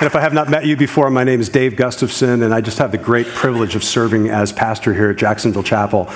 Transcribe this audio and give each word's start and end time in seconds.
And 0.00 0.06
if 0.06 0.16
I 0.16 0.20
have 0.20 0.32
not 0.32 0.48
met 0.48 0.64
you 0.64 0.78
before, 0.78 1.10
my 1.10 1.24
name 1.24 1.40
is 1.40 1.50
Dave 1.50 1.76
Gustafson, 1.76 2.42
and 2.42 2.54
I 2.54 2.62
just 2.62 2.78
have 2.78 2.90
the 2.90 2.96
great 2.96 3.26
privilege 3.26 3.74
of 3.74 3.84
serving 3.84 4.30
as 4.30 4.50
pastor 4.50 4.94
here 4.94 5.10
at 5.10 5.16
Jacksonville 5.16 5.62
Chapel. 5.62 6.08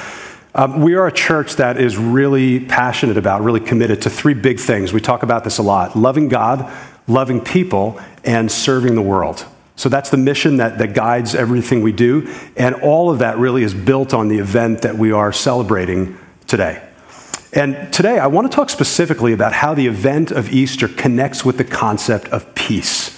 Um, 0.55 0.81
we 0.81 0.95
are 0.95 1.07
a 1.07 1.13
church 1.13 1.57
that 1.57 1.79
is 1.79 1.99
really 1.99 2.60
passionate 2.60 3.18
about, 3.18 3.42
really 3.42 3.60
committed 3.60 4.00
to 4.00 4.08
three 4.08 4.33
big 4.33 4.58
things. 4.58 4.94
We 4.94 5.02
talk 5.02 5.23
about 5.23 5.44
this 5.44 5.58
a 5.58 5.62
lot 5.62 5.97
loving 5.97 6.31
God, 6.31 6.73
loving 7.07 7.42
people, 7.42 8.00
and 8.25 8.50
serving 8.50 8.95
the 8.95 9.02
world. 9.02 9.45
So 9.77 9.91
that's 9.91 10.09
the 10.09 10.16
mission 10.16 10.57
that, 10.57 10.79
that 10.79 10.95
guides 10.95 11.35
everything 11.35 11.82
we 11.82 11.93
do. 11.93 12.35
And 12.57 12.77
all 12.77 13.11
of 13.11 13.19
that 13.19 13.37
really 13.37 13.64
is 13.64 13.75
built 13.75 14.14
on 14.14 14.29
the 14.29 14.39
event 14.39 14.80
that 14.80 14.96
we 14.96 15.12
are 15.12 15.30
celebrating 15.30 16.19
today. 16.46 16.82
And 17.53 17.93
today, 17.93 18.19
I 18.19 18.29
want 18.29 18.51
to 18.51 18.57
talk 18.57 18.71
specifically 18.71 19.35
about 19.35 19.53
how 19.53 19.75
the 19.75 19.87
event 19.89 20.30
of 20.30 20.51
Easter 20.51 20.89
connects 20.89 21.45
with 21.45 21.59
the 21.59 21.64
concept 21.64 22.29
of 22.29 22.55
peace, 22.55 23.13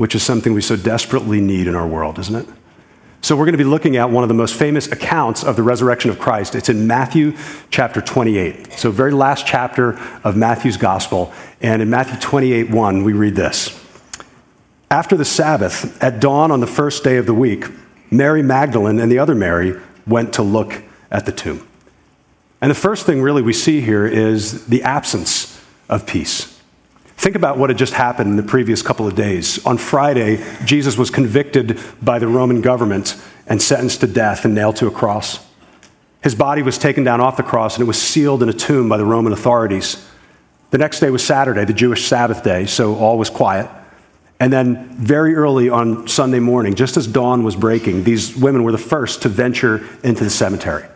which 0.00 0.14
is 0.14 0.22
something 0.22 0.54
we 0.54 0.62
so 0.62 0.76
desperately 0.76 1.42
need 1.42 1.66
in 1.66 1.76
our 1.76 1.86
world, 1.86 2.18
isn't 2.18 2.34
it? 2.34 2.48
So, 3.20 3.36
we're 3.36 3.44
going 3.44 3.52
to 3.52 3.58
be 3.58 3.64
looking 3.64 3.98
at 3.98 4.08
one 4.08 4.24
of 4.24 4.28
the 4.28 4.34
most 4.34 4.54
famous 4.54 4.90
accounts 4.90 5.44
of 5.44 5.56
the 5.56 5.62
resurrection 5.62 6.10
of 6.10 6.18
Christ. 6.18 6.54
It's 6.54 6.70
in 6.70 6.86
Matthew 6.86 7.36
chapter 7.68 8.00
28. 8.00 8.72
So, 8.72 8.90
very 8.90 9.12
last 9.12 9.46
chapter 9.46 9.98
of 10.24 10.38
Matthew's 10.38 10.78
gospel. 10.78 11.34
And 11.60 11.82
in 11.82 11.90
Matthew 11.90 12.18
28 12.18 12.70
1, 12.70 13.04
we 13.04 13.12
read 13.12 13.34
this 13.36 13.78
After 14.90 15.18
the 15.18 15.24
Sabbath, 15.26 16.02
at 16.02 16.18
dawn 16.18 16.50
on 16.50 16.60
the 16.60 16.66
first 16.66 17.04
day 17.04 17.18
of 17.18 17.26
the 17.26 17.34
week, 17.34 17.66
Mary 18.10 18.42
Magdalene 18.42 19.00
and 19.00 19.12
the 19.12 19.18
other 19.18 19.34
Mary 19.34 19.78
went 20.06 20.32
to 20.32 20.42
look 20.42 20.82
at 21.10 21.26
the 21.26 21.32
tomb. 21.32 21.68
And 22.62 22.70
the 22.70 22.74
first 22.74 23.04
thing 23.04 23.20
really 23.20 23.42
we 23.42 23.52
see 23.52 23.82
here 23.82 24.06
is 24.06 24.64
the 24.64 24.82
absence 24.82 25.62
of 25.90 26.06
peace. 26.06 26.58
Think 27.20 27.36
about 27.36 27.58
what 27.58 27.68
had 27.68 27.76
just 27.76 27.92
happened 27.92 28.30
in 28.30 28.36
the 28.36 28.42
previous 28.42 28.80
couple 28.80 29.06
of 29.06 29.14
days. 29.14 29.62
On 29.66 29.76
Friday, 29.76 30.42
Jesus 30.64 30.96
was 30.96 31.10
convicted 31.10 31.78
by 32.00 32.18
the 32.18 32.26
Roman 32.26 32.62
government 32.62 33.14
and 33.46 33.60
sentenced 33.60 34.00
to 34.00 34.06
death 34.06 34.46
and 34.46 34.54
nailed 34.54 34.76
to 34.76 34.86
a 34.86 34.90
cross. 34.90 35.46
His 36.22 36.34
body 36.34 36.62
was 36.62 36.78
taken 36.78 37.04
down 37.04 37.20
off 37.20 37.36
the 37.36 37.42
cross 37.42 37.76
and 37.76 37.82
it 37.82 37.86
was 37.86 38.00
sealed 38.00 38.42
in 38.42 38.48
a 38.48 38.54
tomb 38.54 38.88
by 38.88 38.96
the 38.96 39.04
Roman 39.04 39.34
authorities. 39.34 40.02
The 40.70 40.78
next 40.78 41.00
day 41.00 41.10
was 41.10 41.22
Saturday, 41.22 41.66
the 41.66 41.74
Jewish 41.74 42.06
Sabbath 42.06 42.42
day, 42.42 42.64
so 42.64 42.96
all 42.96 43.18
was 43.18 43.28
quiet. 43.28 43.68
And 44.40 44.50
then, 44.50 44.88
very 44.96 45.34
early 45.34 45.68
on 45.68 46.08
Sunday 46.08 46.40
morning, 46.40 46.74
just 46.74 46.96
as 46.96 47.06
dawn 47.06 47.44
was 47.44 47.54
breaking, 47.54 48.04
these 48.04 48.34
women 48.34 48.64
were 48.64 48.72
the 48.72 48.78
first 48.78 49.20
to 49.22 49.28
venture 49.28 49.86
into 50.02 50.24
the 50.24 50.30
cemetery. 50.30 50.86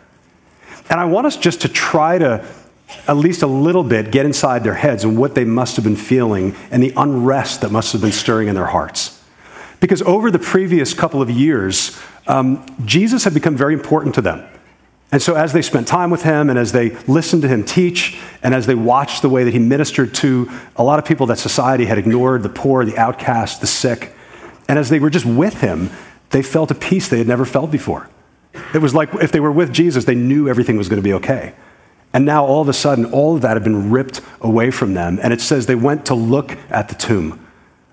And 0.89 0.99
I 0.99 1.05
want 1.05 1.27
us 1.27 1.37
just 1.37 1.61
to 1.61 1.69
try 1.69 2.17
to 2.17 2.43
at 3.07 3.17
least 3.17 3.41
a 3.41 3.47
little 3.47 3.83
bit 3.83 4.11
get 4.11 4.25
inside 4.25 4.63
their 4.63 4.73
heads 4.73 5.03
and 5.03 5.17
what 5.17 5.35
they 5.35 5.45
must 5.45 5.75
have 5.75 5.83
been 5.83 5.95
feeling 5.95 6.55
and 6.71 6.81
the 6.81 6.93
unrest 6.95 7.61
that 7.61 7.71
must 7.71 7.91
have 7.93 8.01
been 8.01 8.11
stirring 8.11 8.47
in 8.47 8.55
their 8.55 8.65
hearts. 8.65 9.23
Because 9.79 10.01
over 10.03 10.31
the 10.31 10.39
previous 10.39 10.93
couple 10.93 11.21
of 11.21 11.29
years, 11.29 11.99
um, 12.27 12.65
Jesus 12.85 13.23
had 13.23 13.33
become 13.33 13.55
very 13.55 13.73
important 13.73 14.15
to 14.15 14.21
them. 14.21 14.47
And 15.11 15.21
so, 15.21 15.35
as 15.35 15.53
they 15.53 15.61
spent 15.61 15.87
time 15.87 16.09
with 16.09 16.23
him 16.23 16.49
and 16.49 16.57
as 16.57 16.71
they 16.71 16.89
listened 17.05 17.43
to 17.43 17.47
him 17.47 17.63
teach 17.63 18.19
and 18.41 18.55
as 18.55 18.65
they 18.65 18.75
watched 18.75 19.21
the 19.21 19.29
way 19.29 19.43
that 19.43 19.53
he 19.53 19.59
ministered 19.59 20.15
to 20.15 20.49
a 20.75 20.83
lot 20.83 20.97
of 20.97 21.05
people 21.05 21.27
that 21.27 21.37
society 21.37 21.85
had 21.85 21.97
ignored 21.97 22.41
the 22.41 22.49
poor, 22.49 22.83
the 22.83 22.97
outcast, 22.97 23.61
the 23.61 23.67
sick 23.67 24.15
and 24.67 24.79
as 24.79 24.89
they 24.89 24.99
were 24.99 25.09
just 25.09 25.25
with 25.25 25.61
him, 25.61 25.89
they 26.31 26.41
felt 26.41 26.71
a 26.71 26.75
peace 26.75 27.07
they 27.07 27.17
had 27.17 27.27
never 27.27 27.45
felt 27.45 27.71
before. 27.71 28.09
It 28.73 28.79
was 28.79 28.95
like 28.95 29.13
if 29.15 29.31
they 29.31 29.39
were 29.39 29.51
with 29.51 29.71
Jesus, 29.71 30.05
they 30.05 30.15
knew 30.15 30.49
everything 30.49 30.77
was 30.77 30.89
going 30.89 31.01
to 31.01 31.03
be 31.03 31.13
okay. 31.13 31.53
And 32.15 32.23
now 32.23 32.45
all 32.45 32.61
of 32.61 32.69
a 32.69 32.73
sudden, 32.73 33.03
all 33.07 33.35
of 33.35 33.41
that 33.41 33.57
had 33.57 33.65
been 33.65 33.91
ripped 33.91 34.21
away 34.39 34.71
from 34.71 34.93
them. 34.93 35.19
And 35.21 35.33
it 35.33 35.41
says 35.41 35.65
they 35.65 35.75
went 35.75 36.05
to 36.05 36.15
look 36.15 36.57
at 36.69 36.87
the 36.87 36.95
tomb. 36.95 37.45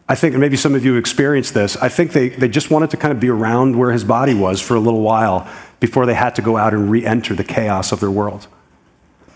I 0.08 0.14
think, 0.14 0.34
and 0.34 0.40
maybe 0.40 0.56
some 0.56 0.76
of 0.76 0.84
you 0.84 0.94
experienced 0.94 1.54
this, 1.54 1.76
I 1.78 1.88
think 1.88 2.12
they, 2.12 2.28
they 2.28 2.46
just 2.46 2.70
wanted 2.70 2.90
to 2.90 2.96
kind 2.96 3.10
of 3.10 3.18
be 3.18 3.28
around 3.28 3.74
where 3.76 3.90
his 3.90 4.04
body 4.04 4.32
was 4.32 4.60
for 4.60 4.76
a 4.76 4.80
little 4.80 5.00
while 5.00 5.50
before 5.80 6.06
they 6.06 6.14
had 6.14 6.36
to 6.36 6.42
go 6.42 6.56
out 6.56 6.72
and 6.72 6.88
re 6.88 7.04
enter 7.04 7.34
the 7.34 7.42
chaos 7.42 7.90
of 7.90 7.98
their 7.98 8.12
world. 8.12 8.46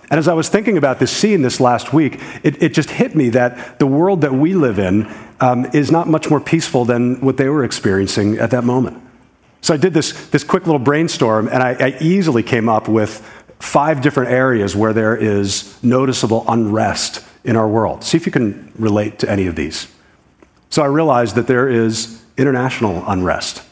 And 0.09 0.21
as 0.21 0.29
I 0.29 0.35
was 0.35 0.49
thinking 0.49 0.77
about 0.79 1.01
this 1.01 1.11
scene 1.11 1.43
this 1.43 1.59
last 1.59 1.93
week, 1.93 2.21
it, 2.45 2.63
it 2.63 2.73
just 2.73 2.91
hit 2.91 3.17
me 3.17 3.31
that 3.31 3.81
the 3.81 3.89
world 3.89 4.21
that 4.21 4.35
we 4.35 4.55
live 4.55 4.79
in 4.79 5.13
um, 5.41 5.65
is 5.75 5.91
not 5.91 6.07
much 6.07 6.31
more 6.31 6.41
peaceful 6.41 6.85
than 6.85 7.21
what 7.23 7.39
they 7.39 7.49
were 7.49 7.65
experiencing 7.65 8.39
at 8.39 8.53
that 8.53 8.63
moment. 8.63 9.03
So 9.63 9.75
I 9.75 9.79
did 9.79 9.95
this, 9.95 10.29
this 10.29 10.45
quick 10.45 10.65
little 10.65 10.79
brainstorm, 10.79 11.49
and 11.49 11.61
I, 11.61 11.73
I 11.73 11.99
easily 12.01 12.45
came 12.45 12.69
up 12.69 12.87
with 12.87 13.21
five 13.59 14.03
different 14.03 14.31
areas 14.31 14.77
where 14.77 14.93
there 14.93 15.17
is 15.17 15.83
noticeable 15.83 16.45
unrest 16.49 17.25
in 17.45 17.57
our 17.57 17.69
world. 17.69 18.05
See 18.05 18.17
if 18.17 18.27
you 18.27 18.33
can 18.33 18.73
relate 18.77 19.19
to 19.21 19.31
any 19.31 19.47
of 19.47 19.57
these. 19.57 19.89
So 20.71 20.83
I 20.83 20.87
realized 20.87 21.37
that 21.37 21.47
there 21.47 21.69
is 21.69 22.23
international 22.37 23.03
unrest. 23.07 23.63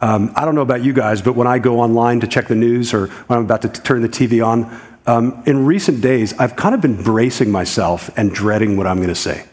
Um, 0.00 0.32
I 0.34 0.44
don't 0.44 0.54
know 0.54 0.62
about 0.62 0.82
you 0.82 0.92
guys, 0.92 1.20
but 1.20 1.34
when 1.34 1.46
I 1.46 1.58
go 1.58 1.80
online 1.80 2.20
to 2.20 2.26
check 2.26 2.48
the 2.48 2.54
news 2.54 2.94
or 2.94 3.08
when 3.08 3.38
I'm 3.38 3.44
about 3.44 3.62
to 3.62 3.68
t- 3.68 3.82
turn 3.82 4.02
the 4.02 4.08
TV 4.08 4.44
on, 4.46 4.80
um, 5.06 5.42
in 5.46 5.66
recent 5.66 6.00
days, 6.00 6.32
I've 6.38 6.56
kind 6.56 6.74
of 6.74 6.80
been 6.80 7.02
bracing 7.02 7.50
myself 7.50 8.10
and 8.16 8.32
dreading 8.32 8.76
what 8.76 8.86
I'm 8.86 8.96
going 8.98 9.08
to 9.08 9.14
say. 9.14 9.46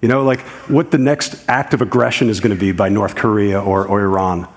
You 0.00 0.08
know, 0.08 0.22
like 0.22 0.40
what 0.68 0.90
the 0.90 0.98
next 0.98 1.44
act 1.48 1.74
of 1.74 1.82
aggression 1.82 2.30
is 2.30 2.40
going 2.40 2.54
to 2.54 2.60
be 2.60 2.72
by 2.72 2.88
North 2.88 3.16
Korea 3.16 3.60
or, 3.60 3.86
or 3.86 4.00
Iran. 4.00 4.48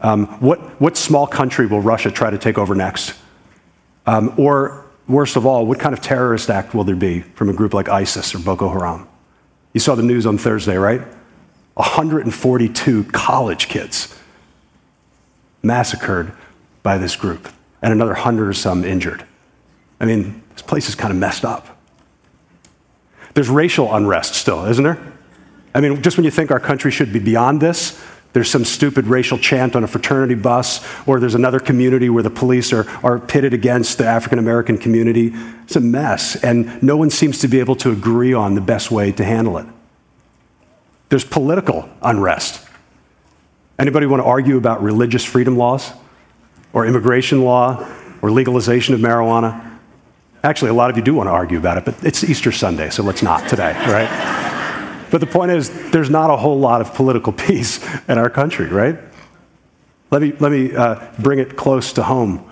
Um, 0.00 0.26
what, 0.40 0.58
what 0.80 0.96
small 0.96 1.26
country 1.26 1.66
will 1.66 1.80
Russia 1.80 2.10
try 2.10 2.30
to 2.30 2.38
take 2.38 2.58
over 2.58 2.74
next? 2.74 3.14
Um, 4.06 4.34
or, 4.36 4.86
worst 5.08 5.36
of 5.36 5.46
all, 5.46 5.66
what 5.66 5.78
kind 5.78 5.92
of 5.92 6.00
terrorist 6.00 6.50
act 6.50 6.74
will 6.74 6.84
there 6.84 6.96
be 6.96 7.20
from 7.20 7.48
a 7.48 7.52
group 7.52 7.74
like 7.74 7.88
ISIS 7.88 8.34
or 8.34 8.38
Boko 8.38 8.68
Haram? 8.68 9.08
You 9.72 9.80
saw 9.80 9.94
the 9.94 10.02
news 10.02 10.26
on 10.26 10.38
Thursday, 10.38 10.76
right? 10.76 11.02
142 11.74 13.04
college 13.04 13.68
kids 13.68 14.18
massacred 15.62 16.32
by 16.82 16.96
this 16.96 17.16
group, 17.16 17.48
and 17.82 17.92
another 17.92 18.14
hundred 18.14 18.48
or 18.48 18.54
some 18.54 18.84
injured. 18.84 19.26
I 20.00 20.04
mean, 20.04 20.42
this 20.52 20.62
place 20.62 20.88
is 20.88 20.94
kind 20.94 21.12
of 21.12 21.18
messed 21.18 21.44
up. 21.44 21.78
There's 23.34 23.50
racial 23.50 23.94
unrest 23.94 24.34
still, 24.34 24.64
isn't 24.64 24.84
there? 24.84 25.12
I 25.74 25.80
mean, 25.80 26.00
just 26.02 26.16
when 26.16 26.24
you 26.24 26.30
think 26.30 26.50
our 26.50 26.60
country 26.60 26.90
should 26.90 27.12
be 27.12 27.18
beyond 27.18 27.60
this, 27.60 28.02
there's 28.36 28.50
some 28.50 28.66
stupid 28.66 29.06
racial 29.06 29.38
chant 29.38 29.74
on 29.74 29.82
a 29.82 29.86
fraternity 29.86 30.34
bus, 30.34 30.86
or 31.06 31.18
there's 31.18 31.34
another 31.34 31.58
community 31.58 32.10
where 32.10 32.22
the 32.22 32.28
police 32.28 32.70
are, 32.70 32.86
are 33.02 33.18
pitted 33.18 33.54
against 33.54 33.96
the 33.96 34.04
African 34.04 34.38
American 34.38 34.76
community. 34.76 35.32
It's 35.62 35.74
a 35.74 35.80
mess, 35.80 36.36
and 36.44 36.82
no 36.82 36.98
one 36.98 37.08
seems 37.08 37.38
to 37.38 37.48
be 37.48 37.60
able 37.60 37.76
to 37.76 37.90
agree 37.90 38.34
on 38.34 38.54
the 38.54 38.60
best 38.60 38.90
way 38.90 39.10
to 39.10 39.24
handle 39.24 39.56
it. 39.56 39.64
There's 41.08 41.24
political 41.24 41.88
unrest. 42.02 42.62
Anybody 43.78 44.04
want 44.04 44.20
to 44.20 44.26
argue 44.26 44.58
about 44.58 44.82
religious 44.82 45.24
freedom 45.24 45.56
laws, 45.56 45.90
or 46.74 46.84
immigration 46.84 47.42
law, 47.42 47.88
or 48.20 48.30
legalization 48.30 48.92
of 48.92 49.00
marijuana? 49.00 49.78
Actually, 50.44 50.72
a 50.72 50.74
lot 50.74 50.90
of 50.90 50.98
you 50.98 51.02
do 51.02 51.14
want 51.14 51.28
to 51.28 51.32
argue 51.32 51.56
about 51.56 51.78
it, 51.78 51.86
but 51.86 52.04
it's 52.04 52.22
Easter 52.22 52.52
Sunday, 52.52 52.90
so 52.90 53.02
let's 53.02 53.22
not 53.22 53.48
today, 53.48 53.72
right? 53.86 54.45
But 55.10 55.20
the 55.20 55.26
point 55.26 55.52
is, 55.52 55.90
there's 55.90 56.10
not 56.10 56.30
a 56.30 56.36
whole 56.36 56.58
lot 56.58 56.80
of 56.80 56.94
political 56.94 57.32
peace 57.46 57.84
in 58.08 58.18
our 58.18 58.30
country, 58.30 58.66
right? 58.66 58.98
Let 60.10 60.22
me, 60.22 60.32
let 60.38 60.52
me 60.52 60.74
uh, 60.74 61.06
bring 61.18 61.38
it 61.38 61.56
close 61.56 61.92
to 61.94 62.02
home. 62.02 62.48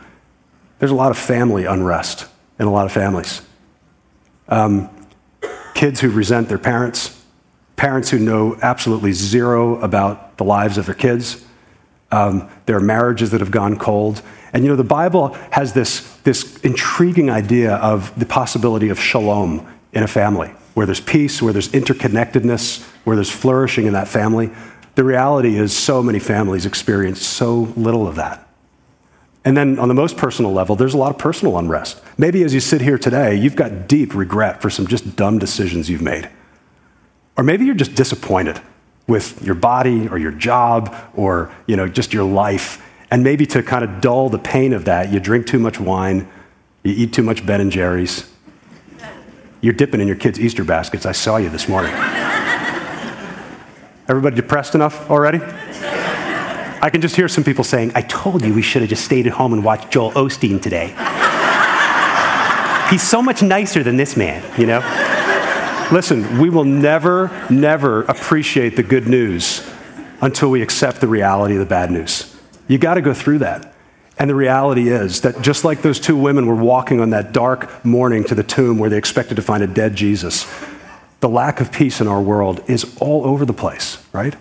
There's 0.78 0.90
a 0.90 0.96
lot 0.96 1.10
of 1.10 1.18
family 1.18 1.64
unrest 1.64 2.26
in 2.58 2.66
a 2.66 2.72
lot 2.72 2.86
of 2.86 2.92
families. 2.92 3.42
Um, 4.48 4.90
kids 5.74 6.00
who 6.00 6.10
resent 6.10 6.48
their 6.48 6.58
parents, 6.58 7.22
parents 7.76 8.10
who 8.10 8.18
know 8.18 8.56
absolutely 8.60 9.12
zero 9.12 9.80
about 9.80 10.36
the 10.36 10.44
lives 10.44 10.78
of 10.78 10.86
their 10.86 10.94
kids. 10.94 11.44
Um, 12.10 12.48
there 12.66 12.76
are 12.76 12.80
marriages 12.80 13.30
that 13.30 13.40
have 13.40 13.50
gone 13.50 13.78
cold. 13.78 14.22
And 14.52 14.62
you 14.62 14.70
know, 14.70 14.76
the 14.76 14.84
Bible 14.84 15.34
has 15.50 15.72
this, 15.72 16.16
this 16.22 16.58
intriguing 16.58 17.30
idea 17.30 17.74
of 17.76 18.16
the 18.18 18.26
possibility 18.26 18.88
of 18.88 19.00
shalom 19.00 19.66
in 19.92 20.02
a 20.02 20.08
family 20.08 20.52
where 20.74 20.86
there's 20.86 21.00
peace, 21.00 21.40
where 21.40 21.52
there's 21.52 21.68
interconnectedness, 21.70 22.82
where 23.04 23.16
there's 23.16 23.30
flourishing 23.30 23.86
in 23.86 23.92
that 23.94 24.08
family. 24.08 24.50
The 24.96 25.04
reality 25.04 25.56
is, 25.56 25.76
so 25.76 26.02
many 26.02 26.18
families 26.18 26.66
experience 26.66 27.24
so 27.24 27.72
little 27.76 28.06
of 28.06 28.16
that. 28.16 28.48
And 29.44 29.56
then, 29.56 29.78
on 29.78 29.88
the 29.88 29.94
most 29.94 30.16
personal 30.16 30.52
level, 30.52 30.76
there's 30.76 30.94
a 30.94 30.98
lot 30.98 31.10
of 31.10 31.18
personal 31.18 31.58
unrest. 31.58 32.02
Maybe 32.16 32.42
as 32.44 32.54
you 32.54 32.60
sit 32.60 32.80
here 32.80 32.98
today, 32.98 33.34
you've 33.34 33.56
got 33.56 33.88
deep 33.88 34.14
regret 34.14 34.62
for 34.62 34.70
some 34.70 34.86
just 34.86 35.16
dumb 35.16 35.38
decisions 35.38 35.90
you've 35.90 36.02
made. 36.02 36.30
Or 37.36 37.44
maybe 37.44 37.64
you're 37.64 37.74
just 37.74 37.94
disappointed 37.94 38.60
with 39.06 39.42
your 39.44 39.54
body 39.54 40.08
or 40.08 40.18
your 40.18 40.32
job 40.32 40.94
or 41.14 41.54
you 41.66 41.76
know, 41.76 41.88
just 41.88 42.12
your 42.12 42.24
life. 42.24 42.82
And 43.10 43.22
maybe 43.22 43.46
to 43.46 43.62
kind 43.62 43.84
of 43.84 44.00
dull 44.00 44.28
the 44.28 44.38
pain 44.38 44.72
of 44.72 44.86
that, 44.86 45.12
you 45.12 45.20
drink 45.20 45.46
too 45.46 45.58
much 45.58 45.78
wine, 45.78 46.28
you 46.82 46.94
eat 46.96 47.12
too 47.12 47.22
much 47.22 47.44
Ben 47.44 47.60
and 47.60 47.70
Jerry's, 47.70 48.30
you're 49.64 49.72
dipping 49.72 50.00
in 50.00 50.06
your 50.06 50.16
kids' 50.16 50.38
Easter 50.38 50.62
baskets. 50.62 51.06
I 51.06 51.12
saw 51.12 51.38
you 51.38 51.48
this 51.48 51.68
morning. 51.68 51.92
Everybody 54.06 54.36
depressed 54.36 54.74
enough 54.74 55.10
already? 55.10 55.40
I 55.42 56.90
can 56.92 57.00
just 57.00 57.16
hear 57.16 57.28
some 57.28 57.44
people 57.44 57.64
saying, 57.64 57.92
I 57.94 58.02
told 58.02 58.44
you 58.44 58.52
we 58.52 58.60
should 58.60 58.82
have 58.82 58.90
just 58.90 59.06
stayed 59.06 59.26
at 59.26 59.32
home 59.32 59.54
and 59.54 59.64
watched 59.64 59.90
Joel 59.90 60.12
Osteen 60.12 60.60
today. 60.60 60.88
He's 62.90 63.02
so 63.02 63.22
much 63.22 63.42
nicer 63.42 63.82
than 63.82 63.96
this 63.96 64.18
man, 64.18 64.44
you 64.60 64.66
know? 64.66 64.80
Listen, 65.90 66.38
we 66.38 66.50
will 66.50 66.64
never, 66.64 67.30
never 67.48 68.02
appreciate 68.02 68.76
the 68.76 68.82
good 68.82 69.08
news 69.08 69.66
until 70.20 70.50
we 70.50 70.60
accept 70.60 71.00
the 71.00 71.08
reality 71.08 71.54
of 71.54 71.60
the 71.60 71.66
bad 71.66 71.90
news. 71.90 72.38
You 72.68 72.76
got 72.76 72.94
to 72.94 73.00
go 73.00 73.14
through 73.14 73.38
that. 73.38 73.73
And 74.18 74.30
the 74.30 74.34
reality 74.34 74.90
is 74.90 75.22
that 75.22 75.42
just 75.42 75.64
like 75.64 75.82
those 75.82 75.98
two 75.98 76.16
women 76.16 76.46
were 76.46 76.54
walking 76.54 77.00
on 77.00 77.10
that 77.10 77.32
dark 77.32 77.84
morning 77.84 78.24
to 78.24 78.34
the 78.34 78.44
tomb 78.44 78.78
where 78.78 78.88
they 78.88 78.96
expected 78.96 79.34
to 79.36 79.42
find 79.42 79.62
a 79.62 79.66
dead 79.66 79.96
Jesus, 79.96 80.46
the 81.20 81.28
lack 81.28 81.60
of 81.60 81.72
peace 81.72 82.00
in 82.00 82.06
our 82.06 82.20
world 82.20 82.62
is 82.68 82.96
all 83.00 83.26
over 83.26 83.44
the 83.44 83.52
place, 83.52 84.04
right? 84.12 84.36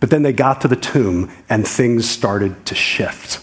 But 0.00 0.10
then 0.10 0.22
they 0.22 0.32
got 0.32 0.60
to 0.62 0.68
the 0.68 0.76
tomb 0.76 1.30
and 1.48 1.66
things 1.66 2.10
started 2.10 2.66
to 2.66 2.74
shift. 2.74 3.42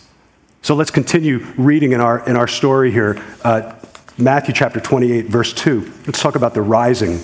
So 0.61 0.75
let's 0.75 0.91
continue 0.91 1.39
reading 1.57 1.93
in 1.93 2.01
our, 2.01 2.27
in 2.27 2.35
our 2.35 2.47
story 2.47 2.91
here. 2.91 3.23
Uh, 3.43 3.75
Matthew 4.17 4.53
chapter 4.53 4.81
28, 4.81 5.27
verse 5.27 5.53
2. 5.53 5.91
Let's 6.05 6.21
talk 6.21 6.35
about 6.35 6.53
the 6.53 6.61
rising 6.61 7.21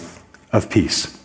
of 0.54 0.70
peace. 0.70 1.22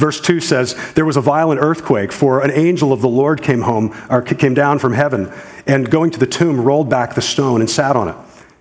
Verse 0.00 0.18
2 0.18 0.40
says, 0.40 0.74
There 0.94 1.04
was 1.04 1.18
a 1.18 1.20
violent 1.20 1.60
earthquake, 1.60 2.10
for 2.10 2.42
an 2.42 2.50
angel 2.50 2.90
of 2.90 3.02
the 3.02 3.08
Lord 3.08 3.42
came 3.42 3.60
home, 3.60 3.94
or 4.08 4.22
came 4.22 4.54
down 4.54 4.78
from 4.78 4.94
heaven, 4.94 5.30
and 5.66 5.90
going 5.90 6.10
to 6.12 6.18
the 6.18 6.26
tomb, 6.26 6.58
rolled 6.58 6.88
back 6.88 7.14
the 7.14 7.20
stone 7.20 7.60
and 7.60 7.68
sat 7.68 7.96
on 7.96 8.08
it. 8.08 8.16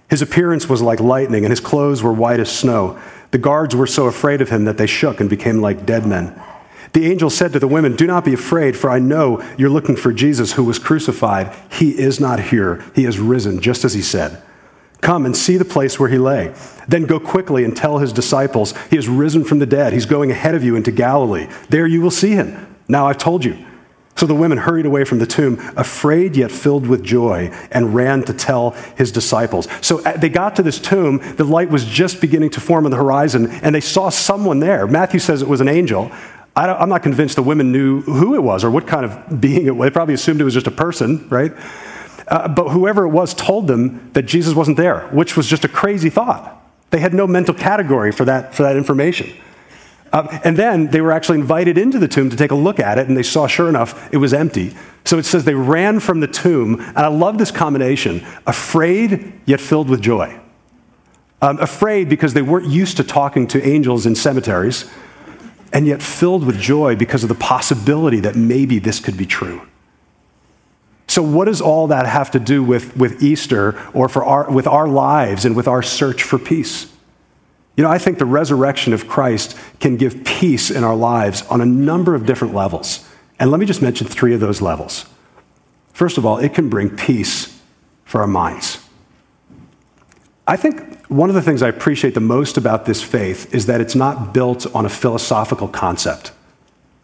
His 0.10 0.22
appearance 0.22 0.68
was 0.68 0.82
like 0.82 1.00
lightning, 1.00 1.46
and 1.46 1.52
his 1.52 1.62
clothes 1.62 2.04
were 2.04 2.12
white 2.12 2.42
as 2.42 2.52
snow. 2.52 3.00
The 3.32 3.38
guards 3.38 3.74
were 3.74 3.88
so 3.88 4.08
afraid 4.08 4.42
of 4.42 4.50
him 4.50 4.66
that 4.66 4.78
they 4.78 4.86
shook 4.86 5.22
and 5.22 5.30
became 5.30 5.62
like 5.62 5.86
dead 5.86 6.06
men. 6.06 6.38
The 6.92 7.10
angel 7.10 7.30
said 7.30 7.54
to 7.54 7.60
the 7.60 7.70
women, 7.70 7.96
Do 7.96 8.06
not 8.06 8.26
be 8.26 8.34
afraid, 8.34 8.76
for 8.76 8.90
I 8.90 9.00
know 9.00 9.42
you're 9.58 9.70
looking 9.70 9.96
for 9.96 10.12
Jesus 10.12 10.52
who 10.52 10.66
was 10.66 10.78
crucified. 10.78 11.56
He 11.72 11.98
is 11.98 12.20
not 12.20 12.42
here, 12.42 12.84
he 12.94 13.06
has 13.06 13.18
risen, 13.18 13.62
just 13.62 13.86
as 13.86 13.94
he 13.94 14.02
said. 14.02 14.44
Come 15.02 15.26
and 15.26 15.36
see 15.36 15.58
the 15.58 15.66
place 15.66 16.00
where 16.00 16.10
he 16.10 16.18
lay. 16.18 16.54
Then 16.88 17.06
go 17.06 17.20
quickly 17.20 17.64
and 17.64 17.76
tell 17.76 18.00
his 18.00 18.12
disciples, 18.12 18.74
He 18.90 18.96
has 18.98 19.08
risen 19.08 19.44
from 19.44 19.60
the 19.60 19.66
dead. 19.66 19.94
He's 19.94 20.06
going 20.06 20.32
ahead 20.32 20.56
of 20.56 20.64
you 20.64 20.76
into 20.76 20.92
Galilee. 20.92 21.48
There 21.70 21.88
you 21.88 22.02
will 22.02 22.12
see 22.12 22.32
him. 22.32 22.76
Now 22.88 23.08
I've 23.08 23.18
told 23.18 23.46
you. 23.46 23.66
So 24.16 24.26
the 24.26 24.36
women 24.36 24.58
hurried 24.58 24.86
away 24.86 25.06
from 25.06 25.20
the 25.20 25.26
tomb, 25.26 25.58
afraid 25.78 26.36
yet 26.36 26.52
filled 26.52 26.86
with 26.86 27.06
joy, 27.06 27.52
and 27.72 27.96
ran 27.96 28.24
to 28.24 28.34
tell 28.34 28.72
his 28.98 29.14
disciples. 29.14 29.70
So 29.80 30.04
uh, 30.04 30.18
they 30.18 30.28
got 30.28 30.58
to 30.58 30.64
this 30.64 30.78
tomb. 30.78 31.20
The 31.38 31.46
light 31.46 31.70
was 31.70 31.86
just 31.86 32.20
beginning 32.20 32.50
to 32.50 32.60
form 32.60 32.84
on 32.84 32.92
the 32.92 32.98
horizon, 32.98 33.50
and 33.50 33.74
they 33.74 33.80
saw 33.80 34.10
someone 34.10 34.60
there. 34.60 34.88
Matthew 34.88 35.22
says 35.22 35.42
it 35.42 35.48
was 35.48 35.62
an 35.62 35.70
angel. 35.70 36.12
I 36.54 36.84
am 36.84 36.90
not 36.90 37.02
convinced 37.02 37.38
the 37.38 37.44
women 37.44 37.72
knew 37.72 38.02
who 38.02 38.36
it 38.36 38.44
was 38.44 38.66
or 38.66 38.72
what 38.72 38.86
kind 38.88 39.06
of 39.06 39.40
being 39.40 39.68
it 39.68 39.76
was. 39.78 39.86
They 39.86 39.92
probably 39.92 40.16
assumed 40.16 40.42
it 40.42 40.44
was 40.44 40.54
just 40.54 40.68
a 40.68 40.72
person, 40.72 41.30
right? 41.30 41.54
Uh, 42.28 42.48
but 42.48 42.70
whoever 42.70 43.06
it 43.06 43.10
was 43.10 43.34
told 43.34 43.68
them 43.68 44.12
that 44.14 44.24
Jesus 44.24 44.54
wasn't 44.54 44.78
there, 44.78 45.08
which 45.10 45.38
was 45.38 45.48
just 45.48 45.66
a 45.66 45.70
crazy 45.70 46.10
thought. 46.10 46.56
They 46.90 47.00
had 47.00 47.14
no 47.14 47.28
mental 47.28 47.54
category 47.54 48.12
for 48.12 48.26
that, 48.26 48.56
for 48.56 48.64
that 48.64 48.76
information. 48.76 49.32
Uh, 50.12 50.40
and 50.44 50.58
then 50.58 50.88
they 50.88 51.02
were 51.02 51.12
actually 51.12 51.40
invited 51.40 51.78
into 51.78 52.00
the 52.00 52.08
tomb 52.08 52.30
to 52.30 52.36
take 52.36 52.52
a 52.52 52.56
look 52.56 52.80
at 52.80 52.98
it, 52.98 53.08
and 53.08 53.16
they 53.16 53.24
saw, 53.24 53.46
sure 53.46 53.70
enough, 53.70 54.12
it 54.12 54.18
was 54.18 54.34
empty. 54.34 54.76
So 55.06 55.18
it 55.18 55.26
says 55.26 55.44
they 55.44 55.54
ran 55.54 56.00
from 56.00 56.20
the 56.20 56.28
tomb, 56.28 56.80
and 56.80 56.98
I 56.98 57.08
love 57.08 57.38
this 57.38 57.52
combination 57.52 58.26
afraid 58.48 59.34
yet 59.46 59.62
filled 59.62 59.90
with 59.90 60.02
joy. 60.02 60.40
Um, 61.42 61.60
afraid 61.60 62.10
because 62.10 62.34
they 62.34 62.42
weren't 62.42 62.68
used 62.68 62.98
to 62.98 63.04
talking 63.04 63.48
to 63.48 63.66
angels 63.66 64.06
in 64.06 64.16
cemeteries, 64.16 64.90
and 65.72 65.86
yet 65.86 66.02
filled 66.02 66.44
with 66.44 66.60
joy 66.60 66.96
because 66.96 67.24
of 67.24 67.30
the 67.30 67.36
possibility 67.36 68.20
that 68.22 68.36
maybe 68.36 68.80
this 68.80 69.00
could 69.00 69.16
be 69.16 69.28
true. 69.28 69.62
So, 71.10 71.24
what 71.24 71.46
does 71.46 71.60
all 71.60 71.88
that 71.88 72.06
have 72.06 72.30
to 72.32 72.40
do 72.40 72.64
with, 72.64 72.96
with 72.96 73.24
Easter 73.24 73.82
or 73.96 74.08
for 74.08 74.24
our, 74.24 74.50
with 74.52 74.68
our 74.68 74.88
lives 74.88 75.44
and 75.44 75.56
with 75.56 75.68
our 75.68 75.82
search 75.82 76.22
for 76.22 76.38
peace? 76.38 76.86
You 77.76 77.84
know, 77.84 77.90
I 77.90 77.98
think 77.98 78.20
the 78.20 78.28
resurrection 78.28 78.94
of 78.94 79.08
Christ 79.08 79.58
can 79.80 79.98
give 79.98 80.24
peace 80.24 80.70
in 80.70 80.84
our 80.84 80.96
lives 80.96 81.42
on 81.48 81.62
a 81.62 81.66
number 81.66 82.14
of 82.14 82.28
different 82.28 82.54
levels. 82.54 83.10
And 83.40 83.50
let 83.50 83.60
me 83.60 83.66
just 83.66 83.82
mention 83.82 84.06
three 84.06 84.36
of 84.36 84.40
those 84.40 84.62
levels. 84.62 85.06
First 85.94 86.20
of 86.20 86.28
all, 86.28 86.38
it 86.38 86.54
can 86.54 86.70
bring 86.70 86.96
peace 86.96 87.60
for 88.06 88.22
our 88.22 88.28
minds. 88.28 88.86
I 90.48 90.58
think 90.58 91.08
one 91.08 91.30
of 91.30 91.36
the 91.36 91.42
things 91.42 91.64
I 91.64 91.70
appreciate 91.70 92.14
the 92.14 92.20
most 92.20 92.56
about 92.56 92.86
this 92.86 93.02
faith 93.02 93.52
is 93.52 93.66
that 93.66 93.82
it's 93.82 93.96
not 93.96 94.32
built 94.32 94.68
on 94.76 94.86
a 94.86 94.90
philosophical 94.90 95.68
concept. 95.68 96.34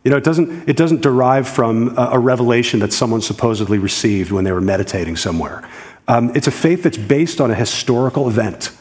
You 0.05 0.11
know, 0.11 0.17
it 0.17 0.23
doesn't, 0.23 0.69
it 0.69 0.77
doesn't 0.77 1.01
derive 1.01 1.47
from 1.47 1.97
a, 1.97 2.11
a 2.13 2.19
revelation 2.19 2.79
that 2.81 2.93
someone 2.93 3.21
supposedly 3.21 3.79
received 3.79 4.31
when 4.31 4.43
they 4.43 4.51
were 4.51 4.61
meditating 4.61 5.17
somewhere. 5.17 5.67
Um, 6.07 6.31
it's 6.35 6.45
a 6.45 6.51
faith 6.51 6.83
that's 6.83 6.97
based 6.97 7.41
on 7.41 7.49
a 7.51 7.55
historical 7.55 8.29
event 8.29 8.71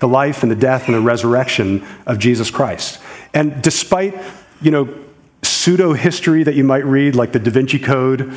the 0.00 0.08
life 0.08 0.42
and 0.42 0.50
the 0.50 0.56
death 0.56 0.86
and 0.86 0.94
the 0.94 1.00
resurrection 1.00 1.86
of 2.06 2.18
Jesus 2.18 2.50
Christ. 2.50 2.98
And 3.34 3.62
despite, 3.62 4.18
you 4.62 4.70
know, 4.70 4.88
pseudo 5.42 5.92
history 5.92 6.42
that 6.42 6.54
you 6.54 6.64
might 6.64 6.86
read, 6.86 7.14
like 7.14 7.32
the 7.32 7.38
Da 7.38 7.50
Vinci 7.50 7.78
Code, 7.78 8.34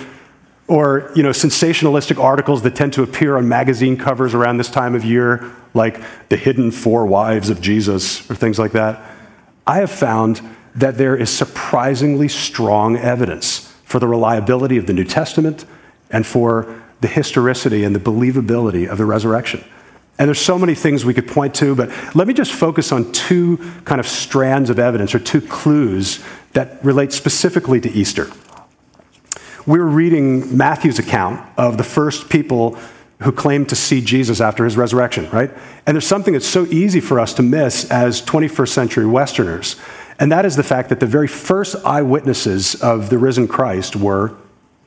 or 0.67 1.09
you 1.15 1.23
know, 1.23 1.29
sensationalistic 1.29 2.21
articles 2.21 2.63
that 2.63 2.75
tend 2.75 2.91
to 2.93 3.03
appear 3.03 3.37
on 3.37 3.47
magazine 3.47 3.95
covers 3.95 4.33
around 4.33 4.57
this 4.57 4.69
time 4.69 4.93
of 4.93 5.05
year, 5.05 5.49
like 5.73 6.01
The 6.27 6.35
Hidden 6.35 6.71
Four 6.71 7.05
Wives 7.05 7.49
of 7.49 7.61
Jesus, 7.61 8.29
or 8.29 8.35
things 8.35 8.59
like 8.59 8.73
that, 8.73 9.01
I 9.65 9.77
have 9.77 9.91
found 9.91 10.41
that 10.75 10.97
there 10.97 11.15
is 11.15 11.29
surprisingly 11.29 12.27
strong 12.27 12.97
evidence 12.97 13.71
for 13.83 13.99
the 13.99 14.07
reliability 14.07 14.77
of 14.77 14.87
the 14.87 14.93
New 14.93 15.03
Testament 15.03 15.65
and 16.09 16.25
for 16.25 16.81
the 17.01 17.07
historicity 17.07 17.83
and 17.83 17.95
the 17.95 17.99
believability 17.99 18.87
of 18.87 18.97
the 18.97 19.05
resurrection. 19.05 19.63
And 20.17 20.27
there's 20.27 20.41
so 20.41 20.59
many 20.59 20.75
things 20.75 21.03
we 21.03 21.13
could 21.13 21.27
point 21.27 21.55
to, 21.55 21.75
but 21.75 21.89
let 22.15 22.27
me 22.27 22.33
just 22.33 22.51
focus 22.51 22.91
on 22.91 23.11
two 23.11 23.57
kind 23.83 23.99
of 23.99 24.07
strands 24.07 24.69
of 24.69 24.79
evidence 24.79 25.13
or 25.15 25.19
two 25.19 25.41
clues 25.41 26.23
that 26.53 26.83
relate 26.83 27.11
specifically 27.11 27.81
to 27.81 27.91
Easter. 27.91 28.31
We're 29.65 29.85
reading 29.85 30.55
Matthew's 30.55 30.99
account 30.99 31.47
of 31.57 31.77
the 31.77 31.83
first 31.83 32.29
people 32.29 32.77
who 33.21 33.31
claimed 33.31 33.69
to 33.69 33.75
see 33.75 34.01
Jesus 34.01 34.41
after 34.41 34.65
his 34.65 34.75
resurrection, 34.75 35.29
right? 35.31 35.49
And 35.85 35.95
there's 35.95 36.05
something 36.05 36.33
that's 36.33 36.47
so 36.47 36.65
easy 36.65 36.99
for 36.99 37.19
us 37.19 37.33
to 37.35 37.41
miss 37.41 37.89
as 37.89 38.21
21st 38.21 38.69
century 38.69 39.05
Westerners. 39.05 39.77
And 40.19 40.31
that 40.31 40.45
is 40.45 40.55
the 40.55 40.63
fact 40.63 40.89
that 40.89 40.99
the 40.99 41.05
very 41.05 41.27
first 41.27 41.75
eyewitnesses 41.85 42.75
of 42.75 43.09
the 43.09 43.17
risen 43.17 43.47
Christ 43.47 43.95
were 43.95 44.35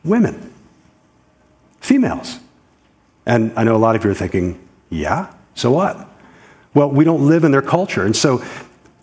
women, 0.05 0.53
females. 1.81 2.39
And 3.27 3.53
I 3.57 3.65
know 3.65 3.75
a 3.75 3.79
lot 3.79 3.97
of 3.97 4.05
you 4.05 4.11
are 4.11 4.15
thinking, 4.15 4.61
yeah, 4.89 5.35
so 5.55 5.73
what? 5.73 6.09
Well, 6.75 6.91
we 6.91 7.05
don't 7.05 7.27
live 7.27 7.43
in 7.43 7.51
their 7.51 7.63
culture. 7.63 8.05
And 8.05 8.15
so 8.15 8.45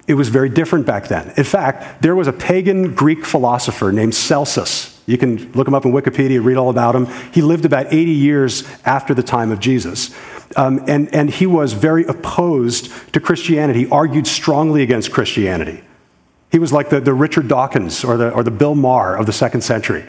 it 0.08 0.14
was 0.14 0.30
very 0.30 0.50
different 0.50 0.86
back 0.86 1.08
then. 1.08 1.34
In 1.38 1.44
fact, 1.44 2.02
there 2.02 2.16
was 2.16 2.28
a 2.28 2.34
pagan 2.34 2.94
Greek 2.94 3.26
philosopher 3.26 3.92
named 3.92 4.16
Celsus. 4.16 5.02
You 5.06 5.18
can 5.18 5.52
look 5.54 5.68
him 5.68 5.74
up 5.74 5.86
in 5.86 5.92
Wikipedia, 5.92 6.44
read 6.44 6.58
all 6.58 6.70
about 6.70 6.96
him. 6.96 7.08
He 7.34 7.42
lived 7.42 7.66
about 7.66 7.88
80 7.88 8.12
years 8.12 8.64
after 8.86 9.14
the 9.14 9.24
time 9.24 9.52
of 9.52 9.60
Jesus. 9.60 10.16
Um, 10.56 10.84
and, 10.88 11.14
and 11.14 11.30
he 11.30 11.46
was 11.46 11.74
very 11.74 12.06
opposed 12.06 12.92
to 13.14 13.20
Christianity, 13.20 13.90
argued 13.90 14.28
strongly 14.28 14.84
against 14.84 15.12
Christianity. 15.12 15.84
He 16.54 16.60
was 16.60 16.72
like 16.72 16.90
the, 16.92 17.02
the 17.02 17.16
Richard 17.16 17.48
Dawkins 17.48 18.04
or 18.04 18.16
the, 18.16 18.30
or 18.30 18.44
the 18.44 18.52
Bill 18.52 18.76
Maher 18.76 19.18
of 19.18 19.26
the 19.26 19.34
second 19.34 19.62
century. 19.62 20.06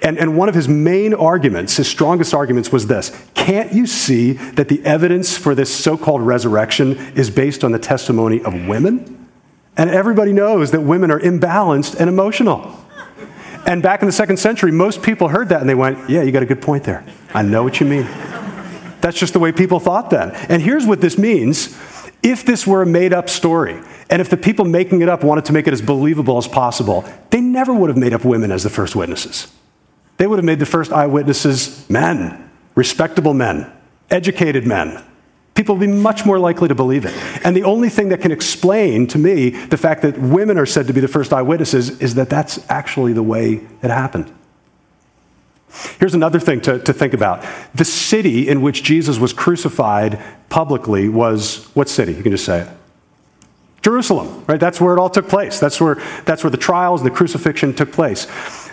And, 0.00 0.18
and 0.18 0.34
one 0.34 0.48
of 0.48 0.54
his 0.54 0.66
main 0.66 1.12
arguments, 1.12 1.76
his 1.76 1.86
strongest 1.86 2.32
arguments, 2.32 2.72
was 2.72 2.86
this 2.86 3.12
Can't 3.34 3.70
you 3.70 3.86
see 3.86 4.32
that 4.32 4.68
the 4.68 4.82
evidence 4.82 5.36
for 5.36 5.54
this 5.54 5.72
so 5.72 5.98
called 5.98 6.22
resurrection 6.22 6.96
is 7.14 7.28
based 7.28 7.64
on 7.64 7.72
the 7.72 7.78
testimony 7.78 8.42
of 8.42 8.54
women? 8.66 9.28
And 9.76 9.90
everybody 9.90 10.32
knows 10.32 10.70
that 10.70 10.80
women 10.80 11.10
are 11.10 11.20
imbalanced 11.20 12.00
and 12.00 12.08
emotional. 12.08 12.74
And 13.66 13.82
back 13.82 14.00
in 14.00 14.06
the 14.06 14.12
second 14.12 14.38
century, 14.38 14.72
most 14.72 15.02
people 15.02 15.28
heard 15.28 15.50
that 15.50 15.60
and 15.60 15.68
they 15.68 15.74
went, 15.74 16.08
Yeah, 16.08 16.22
you 16.22 16.32
got 16.32 16.42
a 16.42 16.46
good 16.46 16.62
point 16.62 16.84
there. 16.84 17.04
I 17.34 17.42
know 17.42 17.62
what 17.62 17.78
you 17.78 17.84
mean. 17.84 18.04
That's 19.02 19.18
just 19.18 19.34
the 19.34 19.38
way 19.38 19.52
people 19.52 19.80
thought 19.80 20.08
then. 20.08 20.30
And 20.30 20.62
here's 20.62 20.86
what 20.86 21.02
this 21.02 21.18
means 21.18 21.76
if 22.22 22.44
this 22.44 22.66
were 22.66 22.82
a 22.82 22.86
made 22.86 23.12
up 23.12 23.28
story, 23.28 23.80
and 24.08 24.20
if 24.20 24.30
the 24.30 24.36
people 24.36 24.64
making 24.64 25.02
it 25.02 25.08
up 25.08 25.24
wanted 25.24 25.44
to 25.46 25.52
make 25.52 25.66
it 25.66 25.72
as 25.72 25.82
believable 25.82 26.38
as 26.38 26.46
possible, 26.46 27.04
they 27.30 27.40
never 27.40 27.74
would 27.74 27.88
have 27.90 27.96
made 27.96 28.12
up 28.12 28.24
women 28.24 28.52
as 28.52 28.62
the 28.62 28.70
first 28.70 28.94
witnesses. 28.94 29.52
They 30.18 30.26
would 30.26 30.38
have 30.38 30.44
made 30.44 30.60
the 30.60 30.66
first 30.66 30.92
eyewitnesses 30.92 31.88
men, 31.90 32.50
respectable 32.74 33.34
men, 33.34 33.70
educated 34.10 34.66
men. 34.66 35.02
People 35.54 35.76
would 35.76 35.86
be 35.86 35.92
much 35.92 36.24
more 36.24 36.38
likely 36.38 36.68
to 36.68 36.74
believe 36.74 37.04
it. 37.04 37.14
And 37.44 37.54
the 37.54 37.64
only 37.64 37.88
thing 37.88 38.08
that 38.08 38.20
can 38.20 38.32
explain 38.32 39.06
to 39.08 39.18
me 39.18 39.50
the 39.50 39.76
fact 39.76 40.02
that 40.02 40.16
women 40.18 40.56
are 40.58 40.66
said 40.66 40.86
to 40.86 40.92
be 40.92 41.00
the 41.00 41.08
first 41.08 41.32
eyewitnesses 41.32 42.00
is 42.00 42.14
that 42.14 42.30
that's 42.30 42.64
actually 42.70 43.12
the 43.12 43.22
way 43.22 43.60
it 43.82 43.90
happened. 43.90 44.32
Here's 45.98 46.14
another 46.14 46.38
thing 46.38 46.60
to, 46.62 46.78
to 46.80 46.92
think 46.92 47.14
about. 47.14 47.44
The 47.74 47.84
city 47.84 48.48
in 48.48 48.60
which 48.60 48.82
Jesus 48.82 49.18
was 49.18 49.32
crucified 49.32 50.20
publicly 50.48 51.08
was 51.08 51.64
what 51.74 51.88
city? 51.88 52.12
You 52.12 52.22
can 52.22 52.32
just 52.32 52.44
say 52.44 52.60
it. 52.60 52.68
Jerusalem, 53.82 54.44
right? 54.46 54.60
That's 54.60 54.80
where 54.80 54.94
it 54.94 55.00
all 55.00 55.10
took 55.10 55.28
place. 55.28 55.58
That's 55.58 55.80
where, 55.80 55.96
that's 56.24 56.44
where 56.44 56.50
the 56.50 56.56
trials 56.56 57.00
and 57.00 57.10
the 57.10 57.14
crucifixion 57.14 57.74
took 57.74 57.90
place. 57.90 58.26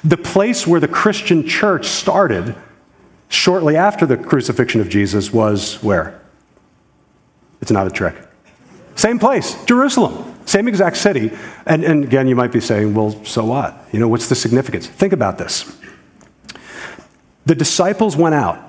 The 0.03 0.17
place 0.17 0.67
where 0.67 0.79
the 0.79 0.87
Christian 0.87 1.47
church 1.47 1.87
started 1.87 2.55
shortly 3.27 3.75
after 3.75 4.05
the 4.05 4.17
crucifixion 4.17 4.81
of 4.81 4.89
Jesus 4.89 5.33
was 5.33 5.81
where? 5.81 6.19
It's 7.61 7.71
not 7.71 7.87
a 7.87 7.89
trick. 7.89 8.15
Same 8.95 9.17
place, 9.17 9.55
Jerusalem. 9.65 10.35
Same 10.45 10.67
exact 10.67 10.97
city. 10.97 11.31
And, 11.65 11.83
and 11.83 12.03
again, 12.03 12.27
you 12.27 12.35
might 12.35 12.51
be 12.51 12.59
saying, 12.59 12.93
well, 12.93 13.23
so 13.23 13.45
what? 13.45 13.87
You 13.91 13.99
know, 13.99 14.07
what's 14.07 14.29
the 14.29 14.35
significance? 14.35 14.87
Think 14.87 15.13
about 15.13 15.37
this. 15.37 15.75
The 17.49 17.55
disciples 17.55 18.15
went 18.15 18.35
out 18.35 18.59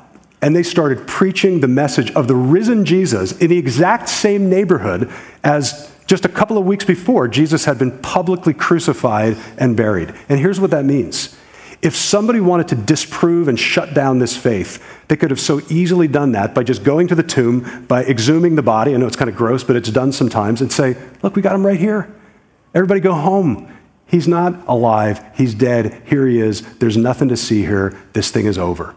and 0.40 0.56
they 0.56 0.62
started 0.62 1.06
preaching 1.06 1.60
the 1.60 1.68
message 1.68 2.10
of 2.12 2.28
the 2.28 2.34
risen 2.34 2.86
Jesus 2.86 3.36
in 3.36 3.50
the 3.50 3.58
exact 3.58 4.08
same 4.08 4.48
neighborhood 4.48 5.12
as 5.44 5.92
just 6.06 6.24
a 6.24 6.30
couple 6.30 6.56
of 6.56 6.64
weeks 6.64 6.86
before 6.86 7.28
Jesus 7.28 7.66
had 7.66 7.78
been 7.78 7.98
publicly 7.98 8.54
crucified 8.54 9.36
and 9.58 9.76
buried. 9.76 10.14
And 10.30 10.40
here's 10.40 10.58
what 10.58 10.70
that 10.70 10.86
means. 10.86 11.36
If 11.82 11.94
somebody 11.94 12.40
wanted 12.40 12.68
to 12.68 12.74
disprove 12.74 13.48
and 13.48 13.60
shut 13.60 13.92
down 13.92 14.18
this 14.18 14.34
faith, 14.34 14.82
they 15.08 15.16
could 15.16 15.30
have 15.30 15.40
so 15.40 15.60
easily 15.68 16.08
done 16.08 16.32
that 16.32 16.54
by 16.54 16.62
just 16.62 16.82
going 16.82 17.08
to 17.08 17.14
the 17.14 17.22
tomb, 17.22 17.84
by 17.86 18.04
exhuming 18.04 18.54
the 18.54 18.62
body. 18.62 18.94
I 18.94 18.96
know 18.96 19.06
it's 19.06 19.14
kind 19.14 19.28
of 19.28 19.36
gross, 19.36 19.62
but 19.62 19.76
it's 19.76 19.90
done 19.90 20.10
sometimes, 20.10 20.62
and 20.62 20.72
say, 20.72 20.96
Look, 21.22 21.36
we 21.36 21.42
got 21.42 21.54
him 21.54 21.66
right 21.66 21.78
here. 21.78 22.10
Everybody 22.74 23.00
go 23.00 23.12
home. 23.12 23.70
He's 24.10 24.26
not 24.26 24.66
alive. 24.66 25.24
He's 25.36 25.54
dead. 25.54 26.02
Here 26.04 26.26
he 26.26 26.40
is. 26.40 26.62
There's 26.78 26.96
nothing 26.96 27.28
to 27.28 27.36
see 27.36 27.60
here. 27.60 27.96
This 28.12 28.30
thing 28.32 28.46
is 28.46 28.58
over. 28.58 28.96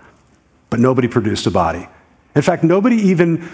But 0.72 0.80
nobody 0.80 1.08
produced 1.08 1.46
a 1.46 1.52
body. 1.52 1.88
In 2.36 2.42
fact, 2.42 2.64
nobody 2.64 2.96
even 2.96 3.48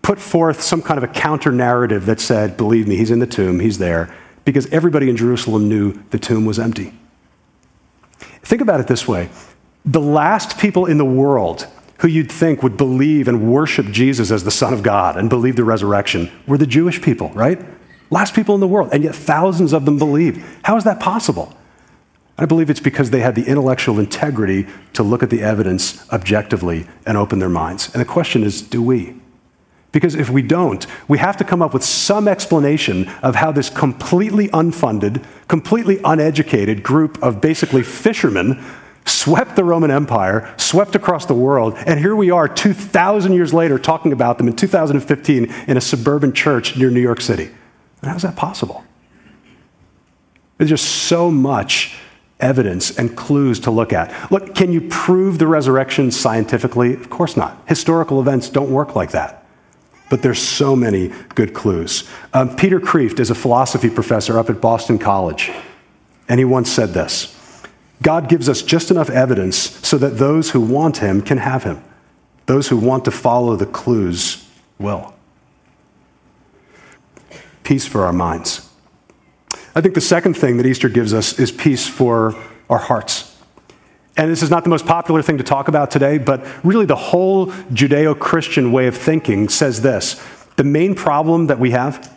put 0.00 0.18
forth 0.18 0.62
some 0.62 0.80
kind 0.80 0.96
of 0.96 1.04
a 1.04 1.12
counter 1.12 1.52
narrative 1.52 2.06
that 2.06 2.18
said, 2.18 2.56
Believe 2.56 2.88
me, 2.88 2.96
he's 2.96 3.10
in 3.10 3.18
the 3.18 3.26
tomb, 3.26 3.60
he's 3.60 3.76
there, 3.76 4.14
because 4.46 4.66
everybody 4.68 5.10
in 5.10 5.16
Jerusalem 5.16 5.68
knew 5.68 6.02
the 6.10 6.18
tomb 6.18 6.46
was 6.46 6.58
empty. 6.58 6.94
Think 8.42 8.62
about 8.62 8.80
it 8.80 8.86
this 8.86 9.06
way 9.06 9.28
the 9.84 10.00
last 10.00 10.58
people 10.58 10.86
in 10.86 10.96
the 10.96 11.04
world 11.04 11.66
who 11.98 12.08
you'd 12.08 12.32
think 12.32 12.62
would 12.62 12.76
believe 12.76 13.28
and 13.28 13.52
worship 13.52 13.86
Jesus 13.86 14.30
as 14.30 14.44
the 14.44 14.50
Son 14.50 14.72
of 14.72 14.82
God 14.82 15.16
and 15.16 15.28
believe 15.28 15.56
the 15.56 15.64
resurrection 15.64 16.32
were 16.46 16.58
the 16.58 16.66
Jewish 16.66 17.02
people, 17.02 17.28
right? 17.30 17.60
Last 18.12 18.34
people 18.34 18.54
in 18.54 18.60
the 18.60 18.68
world, 18.68 18.90
and 18.92 19.02
yet 19.02 19.14
thousands 19.14 19.72
of 19.72 19.86
them 19.86 19.96
believe. 19.96 20.44
How 20.64 20.76
is 20.76 20.84
that 20.84 21.00
possible? 21.00 21.56
I 22.36 22.44
believe 22.44 22.68
it's 22.68 22.78
because 22.78 23.08
they 23.08 23.20
had 23.20 23.34
the 23.34 23.46
intellectual 23.46 23.98
integrity 23.98 24.66
to 24.92 25.02
look 25.02 25.22
at 25.22 25.30
the 25.30 25.40
evidence 25.42 26.06
objectively 26.12 26.86
and 27.06 27.16
open 27.16 27.38
their 27.38 27.48
minds. 27.48 27.90
And 27.94 28.02
the 28.02 28.04
question 28.04 28.44
is 28.44 28.60
do 28.60 28.82
we? 28.82 29.14
Because 29.92 30.14
if 30.14 30.28
we 30.28 30.42
don't, 30.42 30.86
we 31.08 31.16
have 31.18 31.38
to 31.38 31.44
come 31.44 31.62
up 31.62 31.72
with 31.72 31.82
some 31.82 32.28
explanation 32.28 33.08
of 33.22 33.34
how 33.34 33.50
this 33.50 33.70
completely 33.70 34.48
unfunded, 34.48 35.24
completely 35.48 35.98
uneducated 36.04 36.82
group 36.82 37.22
of 37.22 37.40
basically 37.40 37.82
fishermen 37.82 38.62
swept 39.06 39.56
the 39.56 39.64
Roman 39.64 39.90
Empire, 39.90 40.52
swept 40.58 40.94
across 40.94 41.24
the 41.24 41.34
world, 41.34 41.78
and 41.86 41.98
here 41.98 42.14
we 42.14 42.30
are 42.30 42.46
2,000 42.46 43.32
years 43.32 43.54
later 43.54 43.78
talking 43.78 44.12
about 44.12 44.36
them 44.36 44.48
in 44.48 44.54
2015 44.54 45.54
in 45.66 45.76
a 45.78 45.80
suburban 45.80 46.34
church 46.34 46.76
near 46.76 46.90
New 46.90 47.00
York 47.00 47.22
City. 47.22 47.50
And 48.02 48.10
how 48.10 48.16
is 48.16 48.22
that 48.22 48.36
possible? 48.36 48.84
There's 50.58 50.70
just 50.70 50.86
so 51.06 51.30
much 51.30 51.96
evidence 52.40 52.98
and 52.98 53.16
clues 53.16 53.60
to 53.60 53.70
look 53.70 53.92
at. 53.92 54.30
Look, 54.30 54.54
can 54.54 54.72
you 54.72 54.82
prove 54.88 55.38
the 55.38 55.46
resurrection 55.46 56.10
scientifically? 56.10 56.94
Of 56.94 57.08
course 57.08 57.36
not. 57.36 57.62
Historical 57.66 58.20
events 58.20 58.48
don't 58.48 58.70
work 58.70 58.94
like 58.94 59.12
that 59.12 59.42
but 60.12 60.20
there's 60.20 60.42
so 60.42 60.76
many 60.76 61.10
good 61.34 61.54
clues. 61.54 62.06
Um, 62.34 62.54
Peter 62.54 62.78
Kreeft 62.78 63.18
is 63.18 63.30
a 63.30 63.34
philosophy 63.34 63.88
professor 63.88 64.38
up 64.38 64.50
at 64.50 64.60
Boston 64.60 64.98
College, 64.98 65.50
and 66.28 66.38
he 66.38 66.44
once 66.44 66.70
said 66.70 66.90
this 66.90 67.34
God 68.02 68.28
gives 68.28 68.46
us 68.46 68.60
just 68.60 68.90
enough 68.90 69.08
evidence 69.08 69.56
so 69.56 69.96
that 69.96 70.18
those 70.18 70.50
who 70.50 70.60
want 70.60 70.98
him 70.98 71.22
can 71.22 71.38
have 71.38 71.64
him. 71.64 71.82
Those 72.44 72.68
who 72.68 72.76
want 72.76 73.06
to 73.06 73.10
follow 73.10 73.56
the 73.56 73.64
clues 73.64 74.46
will. 74.78 75.14
Peace 77.72 77.86
for 77.86 78.04
our 78.04 78.12
minds. 78.12 78.68
I 79.74 79.80
think 79.80 79.94
the 79.94 80.02
second 80.02 80.34
thing 80.34 80.58
that 80.58 80.66
Easter 80.66 80.90
gives 80.90 81.14
us 81.14 81.38
is 81.38 81.50
peace 81.50 81.88
for 81.88 82.34
our 82.68 82.76
hearts. 82.76 83.34
And 84.14 84.30
this 84.30 84.42
is 84.42 84.50
not 84.50 84.64
the 84.64 84.68
most 84.68 84.84
popular 84.84 85.22
thing 85.22 85.38
to 85.38 85.42
talk 85.42 85.68
about 85.68 85.90
today, 85.90 86.18
but 86.18 86.46
really 86.62 86.84
the 86.84 86.96
whole 86.96 87.46
Judeo 87.46 88.18
Christian 88.18 88.72
way 88.72 88.88
of 88.88 88.94
thinking 88.94 89.48
says 89.48 89.80
this 89.80 90.22
the 90.56 90.64
main 90.64 90.94
problem 90.94 91.46
that 91.46 91.58
we 91.58 91.70
have, 91.70 92.14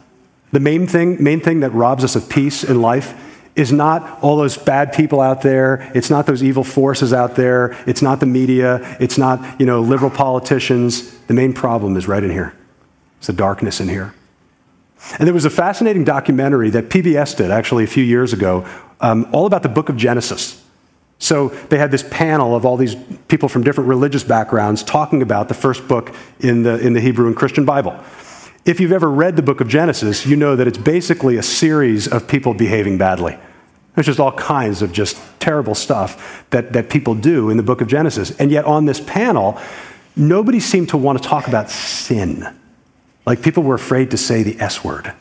the 0.51 0.59
main 0.59 0.87
thing, 0.87 1.23
main 1.23 1.39
thing 1.39 1.61
that 1.61 1.69
robs 1.69 2.03
us 2.03 2.17
of 2.17 2.27
peace 2.27 2.65
in 2.65 2.81
life, 2.81 3.13
is 3.55 3.71
not 3.71 4.21
all 4.21 4.35
those 4.35 4.57
bad 4.57 4.91
people 4.91 5.21
out 5.21 5.41
there. 5.41 5.89
It's 5.95 6.09
not 6.09 6.25
those 6.25 6.43
evil 6.43 6.65
forces 6.65 7.13
out 7.13 7.37
there. 7.37 7.81
It's 7.87 8.01
not 8.01 8.19
the 8.19 8.25
media. 8.25 8.97
It's 8.99 9.17
not, 9.17 9.57
you 9.57 9.65
know, 9.65 9.79
liberal 9.79 10.11
politicians. 10.11 11.17
The 11.27 11.33
main 11.33 11.53
problem 11.53 11.95
is 11.95 12.09
right 12.09 12.25
in 12.25 12.29
here. 12.29 12.53
It's 13.19 13.27
the 13.27 13.31
darkness 13.31 13.79
in 13.79 13.87
here. 13.87 14.13
And 15.19 15.27
there 15.27 15.33
was 15.33 15.45
a 15.45 15.49
fascinating 15.49 16.03
documentary 16.03 16.69
that 16.71 16.89
PBS 16.89 17.37
did 17.37 17.51
actually 17.51 17.83
a 17.83 17.87
few 17.87 18.03
years 18.03 18.33
ago, 18.33 18.67
um, 19.01 19.27
all 19.31 19.45
about 19.45 19.63
the 19.63 19.69
book 19.69 19.89
of 19.89 19.97
Genesis. 19.97 20.61
So 21.19 21.49
they 21.69 21.77
had 21.77 21.91
this 21.91 22.03
panel 22.09 22.55
of 22.55 22.65
all 22.65 22.77
these 22.77 22.95
people 23.27 23.47
from 23.47 23.63
different 23.63 23.87
religious 23.87 24.23
backgrounds 24.23 24.83
talking 24.83 25.21
about 25.21 25.47
the 25.47 25.53
first 25.53 25.87
book 25.87 26.13
in 26.39 26.63
the, 26.63 26.77
in 26.79 26.93
the 26.93 26.99
Hebrew 26.99 27.27
and 27.27 27.35
Christian 27.35 27.65
Bible. 27.65 27.97
If 28.65 28.79
you've 28.79 28.91
ever 28.91 29.09
read 29.09 29.35
the 29.35 29.43
book 29.43 29.61
of 29.61 29.67
Genesis, 29.67 30.25
you 30.25 30.35
know 30.35 30.55
that 30.55 30.67
it's 30.67 30.77
basically 30.77 31.37
a 31.37 31.43
series 31.43 32.07
of 32.07 32.27
people 32.27 32.53
behaving 32.53 32.97
badly. 32.97 33.37
There's 33.93 34.07
just 34.07 34.19
all 34.19 34.33
kinds 34.33 34.81
of 34.81 34.91
just 34.91 35.17
terrible 35.39 35.75
stuff 35.75 36.45
that, 36.49 36.73
that 36.73 36.89
people 36.89 37.15
do 37.15 37.49
in 37.49 37.57
the 37.57 37.63
book 37.63 37.79
of 37.79 37.87
Genesis. 37.87 38.31
And 38.39 38.51
yet, 38.51 38.65
on 38.65 38.85
this 38.85 38.99
panel, 38.99 39.59
nobody 40.15 40.59
seemed 40.59 40.89
to 40.89 40.97
want 40.97 41.21
to 41.21 41.27
talk 41.27 41.47
about 41.47 41.69
sin. 41.69 42.45
Like 43.25 43.41
people 43.41 43.63
were 43.63 43.75
afraid 43.75 44.11
to 44.11 44.17
say 44.17 44.43
the 44.43 44.59
S 44.59 44.83
word. 44.83 45.13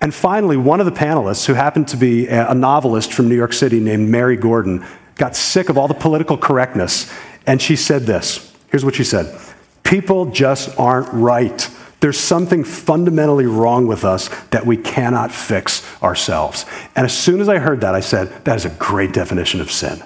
And 0.00 0.12
finally, 0.12 0.56
one 0.56 0.80
of 0.80 0.86
the 0.86 0.92
panelists, 0.92 1.46
who 1.46 1.54
happened 1.54 1.86
to 1.88 1.96
be 1.96 2.26
a 2.26 2.54
novelist 2.54 3.12
from 3.12 3.28
New 3.28 3.36
York 3.36 3.52
City 3.52 3.78
named 3.78 4.08
Mary 4.08 4.36
Gordon, 4.36 4.84
got 5.14 5.36
sick 5.36 5.68
of 5.68 5.78
all 5.78 5.86
the 5.86 5.94
political 5.94 6.36
correctness. 6.36 7.12
And 7.46 7.62
she 7.62 7.76
said 7.76 8.02
this 8.02 8.52
here's 8.68 8.84
what 8.84 8.94
she 8.94 9.04
said 9.04 9.38
People 9.84 10.26
just 10.26 10.76
aren't 10.78 11.12
right. 11.12 11.68
There's 12.00 12.18
something 12.18 12.64
fundamentally 12.64 13.46
wrong 13.46 13.86
with 13.86 14.04
us 14.04 14.28
that 14.48 14.66
we 14.66 14.76
cannot 14.76 15.30
fix 15.30 15.86
ourselves. 16.02 16.66
And 16.96 17.04
as 17.04 17.16
soon 17.16 17.40
as 17.40 17.48
I 17.48 17.58
heard 17.58 17.82
that, 17.82 17.94
I 17.94 18.00
said, 18.00 18.44
That 18.44 18.56
is 18.56 18.64
a 18.64 18.70
great 18.70 19.12
definition 19.12 19.60
of 19.60 19.70
sin. 19.70 20.02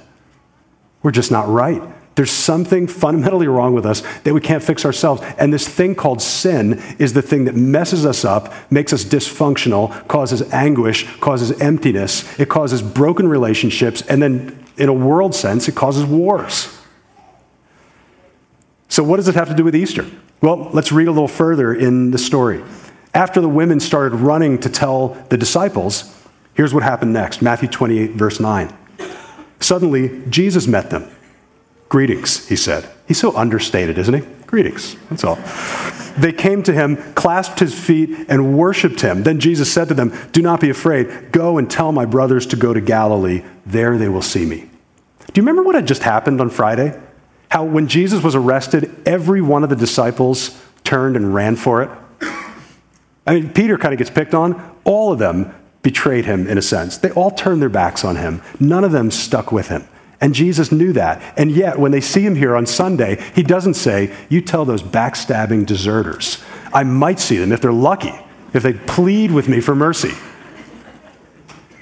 We're 1.03 1.13
just 1.13 1.31
not 1.31 1.49
right. 1.49 1.83
There's 2.17 2.31
something 2.31 2.87
fundamentally 2.87 3.47
wrong 3.47 3.75
with 3.75 3.85
us 3.85 4.01
that 4.25 4.33
we 4.33 4.41
can't 4.41 4.63
fix 4.63 4.87
ourselves. 4.87 5.21
And 5.39 5.53
this 5.53 5.69
thing 5.69 5.95
called 5.95 6.23
sin 6.23 6.83
is 6.99 7.13
the 7.13 7.21
thing 7.21 7.45
that 7.45 7.55
messes 7.55 8.07
us 8.07 8.25
up, 8.25 8.53
makes 8.73 8.95
us 8.95 9.05
dysfunctional, 9.05 10.09
causes 10.09 10.43
anguish, 10.51 11.07
causes 11.21 11.61
emptiness, 11.61 12.39
it 12.41 12.49
causes 12.49 12.81
broken 12.81 13.29
relationships, 13.29 14.01
and 14.03 14.23
then, 14.23 14.65
in 14.79 14.89
a 14.89 14.95
world 14.95 15.35
sense, 15.35 15.69
it 15.69 15.75
causes 15.75 16.07
wars. 16.07 16.75
So, 18.89 19.05
what 19.05 19.17
does 19.17 19.29
it 19.29 19.35
have 19.35 19.49
to 19.49 19.55
do 19.55 19.65
with 19.65 19.77
Easter? 19.77 20.07
Well, 20.41 20.71
let's 20.73 20.93
read 20.93 21.09
a 21.09 21.13
little 21.13 21.29
further 21.29 21.75
in 21.75 22.13
the 22.13 22.19
story. 22.19 22.63
After 23.13 23.43
the 23.43 23.49
women 23.49 23.79
started 23.79 24.17
running 24.17 24.59
to 24.61 24.71
tell 24.71 25.09
the 25.29 25.37
disciples, 25.37 26.17
here's 26.55 26.73
what 26.73 26.83
happened 26.83 27.13
next 27.13 27.43
Matthew 27.43 27.69
28, 27.69 28.13
verse 28.13 28.41
9. 28.41 28.75
Suddenly, 29.61 30.23
Jesus 30.31 30.67
met 30.67 30.89
them 30.89 31.11
Greetings, 31.89 32.49
he 32.49 32.57
said. 32.57 32.89
He's 33.07 33.19
so 33.19 33.37
understated, 33.37 33.99
isn't 33.99 34.15
he? 34.15 34.29
Greetings, 34.47 34.97
that's 35.09 35.25
all. 35.25 35.39
They 36.19 36.33
came 36.33 36.63
to 36.65 36.73
him, 36.73 36.97
clasped 37.15 37.61
his 37.61 37.79
feet, 37.79 38.27
and 38.29 38.57
worshiped 38.57 39.01
him. 39.01 39.23
Then 39.23 39.39
Jesus 39.39 39.71
said 39.71 39.89
to 39.89 39.95
them, 39.95 40.17
Do 40.33 40.41
not 40.41 40.61
be 40.61 40.71
afraid. 40.71 41.31
Go 41.31 41.59
and 41.59 41.71
tell 41.71 41.93
my 41.93 42.07
brothers 42.07 42.47
to 42.47 42.57
go 42.57 42.73
to 42.73 42.81
Galilee. 42.81 43.45
There 43.67 43.99
they 43.99 44.09
will 44.09 44.23
see 44.23 44.47
me. 44.47 44.69
Do 45.33 45.41
you 45.41 45.43
remember 45.43 45.63
what 45.63 45.75
had 45.75 45.87
just 45.87 46.03
happened 46.03 46.41
on 46.41 46.49
Friday? 46.51 46.99
How 47.51 47.65
when 47.65 47.87
Jesus 47.87 48.23
was 48.23 48.35
arrested, 48.35 48.91
every 49.07 49.43
one 49.43 49.63
of 49.63 49.71
the 49.71 49.77
disciples 49.77 50.61
turned 50.85 51.17
and 51.17 51.35
ran 51.35 51.57
for 51.57 51.83
it? 51.83 51.91
I 53.27 53.35
mean, 53.35 53.53
Peter 53.53 53.77
kind 53.77 53.93
of 53.93 53.99
gets 53.99 54.11
picked 54.11 54.35
on. 54.35 54.77
All 54.85 55.13
of 55.13 55.19
them 55.19 55.55
betrayed 55.83 56.25
him 56.25 56.47
in 56.47 56.59
a 56.59 56.63
sense. 56.63 56.99
They 56.99 57.11
all 57.11 57.31
turned 57.31 57.61
their 57.61 57.69
backs 57.69 58.05
on 58.05 58.17
him. 58.17 58.43
None 58.59 58.85
of 58.85 58.93
them 58.93 59.11
stuck 59.11 59.53
with 59.53 59.69
him. 59.69 59.87
And 60.21 60.35
Jesus 60.35 60.73
knew 60.73 60.93
that. 60.95 61.21
And 61.39 61.51
yet, 61.51 61.79
when 61.79 61.93
they 61.93 62.01
see 62.01 62.23
him 62.23 62.35
here 62.35 62.57
on 62.57 62.67
Sunday, 62.67 63.23
he 63.35 63.43
doesn't 63.43 63.75
say, 63.75 64.15
You 64.29 64.41
tell 64.41 64.65
those 64.65 64.83
backstabbing 64.83 65.67
deserters. 65.67 66.43
I 66.73 66.85
might 66.85 67.21
see 67.21 67.37
them 67.37 67.53
if 67.53 67.61
they're 67.61 67.73
lucky, 67.73 68.15
if 68.55 68.63
they 68.63 68.73
plead 68.73 69.31
with 69.31 69.49
me 69.49 69.61
for 69.61 69.75
mercy. 69.75 70.13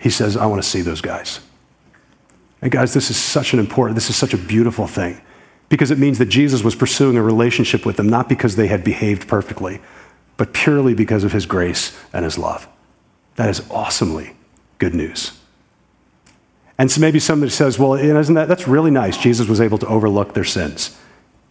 He 0.00 0.10
says, 0.10 0.36
I 0.36 0.46
want 0.46 0.62
to 0.62 0.68
see 0.68 0.80
those 0.80 1.00
guys. 1.00 1.40
And 2.60 2.72
guys, 2.72 2.92
this 2.92 3.10
is 3.10 3.16
such 3.16 3.52
an 3.52 3.58
important, 3.58 3.94
this 3.94 4.10
is 4.10 4.16
such 4.16 4.34
a 4.34 4.38
beautiful 4.38 4.86
thing 4.86 5.20
because 5.68 5.90
it 5.90 5.98
means 5.98 6.18
that 6.18 6.26
Jesus 6.26 6.62
was 6.62 6.74
pursuing 6.74 7.16
a 7.16 7.22
relationship 7.22 7.86
with 7.86 7.96
them, 7.96 8.08
not 8.08 8.28
because 8.28 8.56
they 8.56 8.66
had 8.66 8.84
behaved 8.84 9.28
perfectly, 9.28 9.80
but 10.36 10.52
purely 10.52 10.94
because 10.94 11.24
of 11.24 11.32
his 11.32 11.46
grace 11.46 11.98
and 12.12 12.24
his 12.24 12.38
love. 12.38 12.68
That 13.36 13.48
is 13.48 13.68
awesomely 13.70 14.36
good 14.78 14.94
news. 14.94 15.38
And 16.78 16.90
so 16.90 17.00
maybe 17.00 17.20
somebody 17.20 17.50
says, 17.50 17.78
well, 17.78 17.94
isn't 17.94 18.34
that, 18.34 18.48
that's 18.48 18.66
really 18.66 18.90
nice. 18.90 19.16
Jesus 19.16 19.48
was 19.48 19.60
able 19.60 19.78
to 19.78 19.86
overlook 19.86 20.34
their 20.34 20.44
sins. 20.44 20.98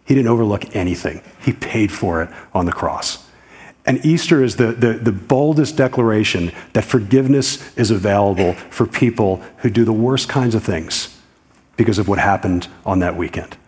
He 0.04 0.14
didn't 0.14 0.28
overlook 0.28 0.76
anything. 0.76 1.22
He 1.40 1.52
paid 1.52 1.90
for 1.90 2.22
it 2.22 2.30
on 2.52 2.66
the 2.66 2.72
cross. 2.72 3.26
And 3.86 4.04
Easter 4.04 4.42
is 4.42 4.56
the, 4.56 4.72
the, 4.72 4.94
the, 4.94 5.12
boldest 5.12 5.76
declaration 5.76 6.52
that 6.72 6.84
forgiveness 6.84 7.76
is 7.76 7.90
available 7.90 8.54
for 8.70 8.86
people 8.86 9.42
who 9.58 9.68
do 9.68 9.84
the 9.84 9.92
worst 9.92 10.28
kinds 10.28 10.54
of 10.54 10.62
things 10.64 11.20
because 11.76 11.98
of 11.98 12.08
what 12.08 12.18
happened 12.18 12.66
on 12.86 13.00
that 13.00 13.16
weekend. 13.16 13.58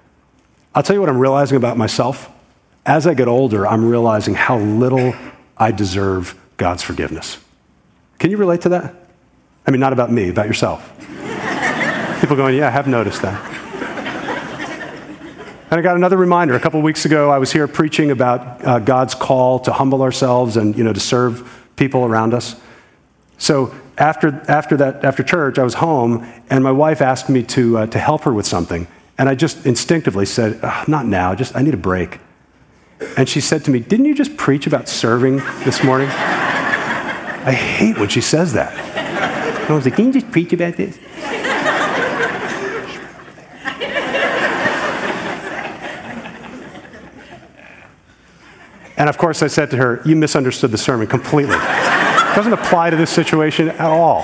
I'll 0.75 0.83
tell 0.83 0.95
you 0.95 1.01
what 1.01 1.11
I'm 1.11 1.19
realizing 1.19 1.57
about 1.57 1.77
myself. 1.77 2.31
As 2.87 3.07
I 3.07 3.13
get 3.13 3.29
older, 3.29 3.67
I'm 3.67 3.85
realizing 3.85 4.35
how 4.35 4.59
little 4.59 5.15
I 5.59 5.71
deserve 5.71 6.39
God's 6.57 6.83
forgiveness. 6.83 7.39
Can 8.19 8.31
you 8.31 8.39
relate 8.39 8.63
to 8.63 8.71
that? 8.71 8.95
I 9.67 9.71
mean, 9.71 9.81
not 9.81 9.93
about 9.93 10.11
me, 10.11 10.31
about 10.31 10.47
yourself. 10.47 10.93
People 12.20 12.37
going, 12.37 12.56
Yeah, 12.56 12.68
I 12.68 12.70
have 12.70 12.87
noticed 12.87 13.23
that. 13.23 13.66
And 15.68 15.80
I 15.80 15.82
got 15.82 15.96
another 15.96 16.16
reminder. 16.16 16.54
A 16.54 16.61
couple 16.61 16.80
weeks 16.80 17.04
ago, 17.06 17.28
I 17.28 17.38
was 17.38 17.52
here 17.52 17.66
preaching 17.66 18.12
about 18.12 18.64
uh, 18.64 18.78
God's 18.78 19.16
call 19.16 19.58
to 19.61 19.73
humble 19.73 20.02
ourselves 20.02 20.56
and 20.56 20.78
you 20.78 20.85
know, 20.85 20.92
to 20.92 21.00
serve 21.00 21.66
people 21.75 22.04
around 22.04 22.35
us. 22.35 22.54
So 23.38 23.75
after, 23.99 24.42
after, 24.49 24.76
that, 24.76 25.04
after 25.04 25.23
church, 25.25 25.58
I 25.58 25.64
was 25.64 25.75
home, 25.75 26.25
and 26.50 26.62
my 26.62 26.70
wife 26.70 27.02
asked 27.02 27.28
me 27.28 27.42
to, 27.44 27.78
uh, 27.78 27.87
to 27.88 27.99
help 27.99 28.23
her 28.23 28.32
with 28.32 28.46
something. 28.46 28.87
And 29.18 29.28
I 29.28 29.35
just 29.35 29.66
instinctively 29.66 30.25
said, 30.25 30.62
Not 30.87 31.06
now, 31.06 31.35
just 31.35 31.56
I 31.56 31.62
need 31.62 31.75
a 31.75 31.78
break. 31.78 32.20
And 33.16 33.28
she 33.28 33.40
said 33.40 33.64
to 33.64 33.70
me, 33.70 33.80
Didn't 33.80 34.06
you 34.06 34.14
just 34.14 34.37
preach 34.37 34.66
about 34.66 34.88
serving 34.88 35.38
this 35.64 35.82
morning? 35.82 36.08
I 36.11 37.52
hate 37.52 37.99
when 37.99 38.08
she 38.08 38.20
says 38.20 38.52
that. 38.52 38.73
I 39.68 39.73
was 39.73 39.85
like, 39.85 39.96
Can 39.96 40.06
you 40.06 40.12
just 40.12 40.30
preach 40.30 40.52
about 40.52 40.76
this? 40.76 40.99
And 49.07 49.15
of 49.15 49.19
course, 49.19 49.41
I 49.41 49.47
said 49.47 49.71
to 49.71 49.77
her, 49.77 50.03
You 50.05 50.17
misunderstood 50.17 50.73
the 50.73 50.79
sermon 50.79 51.07
completely. 51.07 51.55
It 51.55 51.59
doesn't 52.35 52.53
apply 52.53 52.91
to 52.91 52.97
this 52.97 53.09
situation 53.09 53.69
at 53.69 53.81
all. 53.81 54.23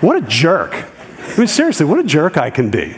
What 0.00 0.16
a 0.16 0.22
jerk. 0.22 0.72
I 0.72 1.36
mean, 1.36 1.46
seriously, 1.46 1.84
what 1.84 1.98
a 1.98 2.02
jerk 2.02 2.38
I 2.38 2.48
can 2.48 2.70
be. 2.70 2.96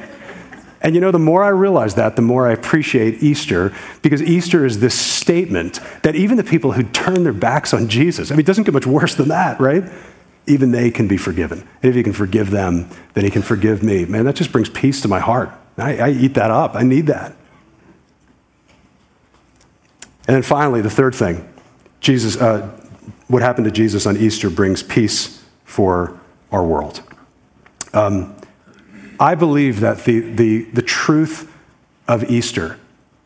And 0.83 0.95
you 0.95 1.01
know, 1.01 1.11
the 1.11 1.19
more 1.19 1.43
I 1.43 1.49
realize 1.49 1.97
that, 1.97 2.15
the 2.15 2.23
more 2.23 2.47
I 2.47 2.53
appreciate 2.53 3.25
Easter, 3.25 3.73
because 4.03 4.23
Easter 4.23 4.65
is 4.65 4.79
this 4.79 4.97
statement 4.97 5.81
that 6.03 6.15
even 6.15 6.37
the 6.37 6.45
people 6.45 6.71
who 6.71 6.85
turn 6.85 7.25
their 7.25 7.33
backs 7.33 7.75
on 7.75 7.89
Jesus, 7.89 8.31
I 8.31 8.35
mean, 8.35 8.43
it 8.43 8.47
doesn't 8.47 8.63
get 8.63 8.73
much 8.73 8.87
worse 8.87 9.17
than 9.17 9.27
that, 9.31 9.59
right? 9.59 9.83
Even 10.47 10.71
they 10.71 10.93
can 10.93 11.09
be 11.09 11.17
forgiven. 11.17 11.67
And 11.83 11.91
if 11.91 11.97
he 11.97 12.05
can 12.05 12.13
forgive 12.13 12.53
them, 12.53 12.89
then 13.15 13.25
he 13.25 13.33
can 13.33 13.43
forgive 13.43 13.83
me. 13.83 14.05
Man, 14.05 14.27
that 14.27 14.37
just 14.37 14.53
brings 14.53 14.69
peace 14.69 15.01
to 15.01 15.09
my 15.09 15.19
heart. 15.19 15.51
I, 15.77 15.97
I 15.97 16.11
eat 16.11 16.35
that 16.35 16.53
up. 16.53 16.77
I 16.77 16.85
need 16.85 17.09
that. 17.09 17.35
And 20.27 20.35
then 20.35 20.43
finally, 20.43 20.81
the 20.81 20.91
third 20.91 21.15
thing 21.15 21.49
Jesus, 22.01 22.37
uh, 22.37 22.69
what 23.29 23.43
happened 23.43 23.65
to 23.65 23.71
Jesus 23.71 24.07
on 24.07 24.17
Easter 24.17 24.51
brings 24.51 24.83
peace 24.83 25.43
for 25.65 26.19
our 26.53 26.65
world. 26.65 27.03
Um, 27.93 28.37
I 29.19 29.35
believe 29.35 29.81
that 29.81 30.05
the, 30.05 30.21
the, 30.21 30.63
the 30.65 30.83
truth 30.83 31.51
of 32.09 32.31
Easter, 32.31 32.79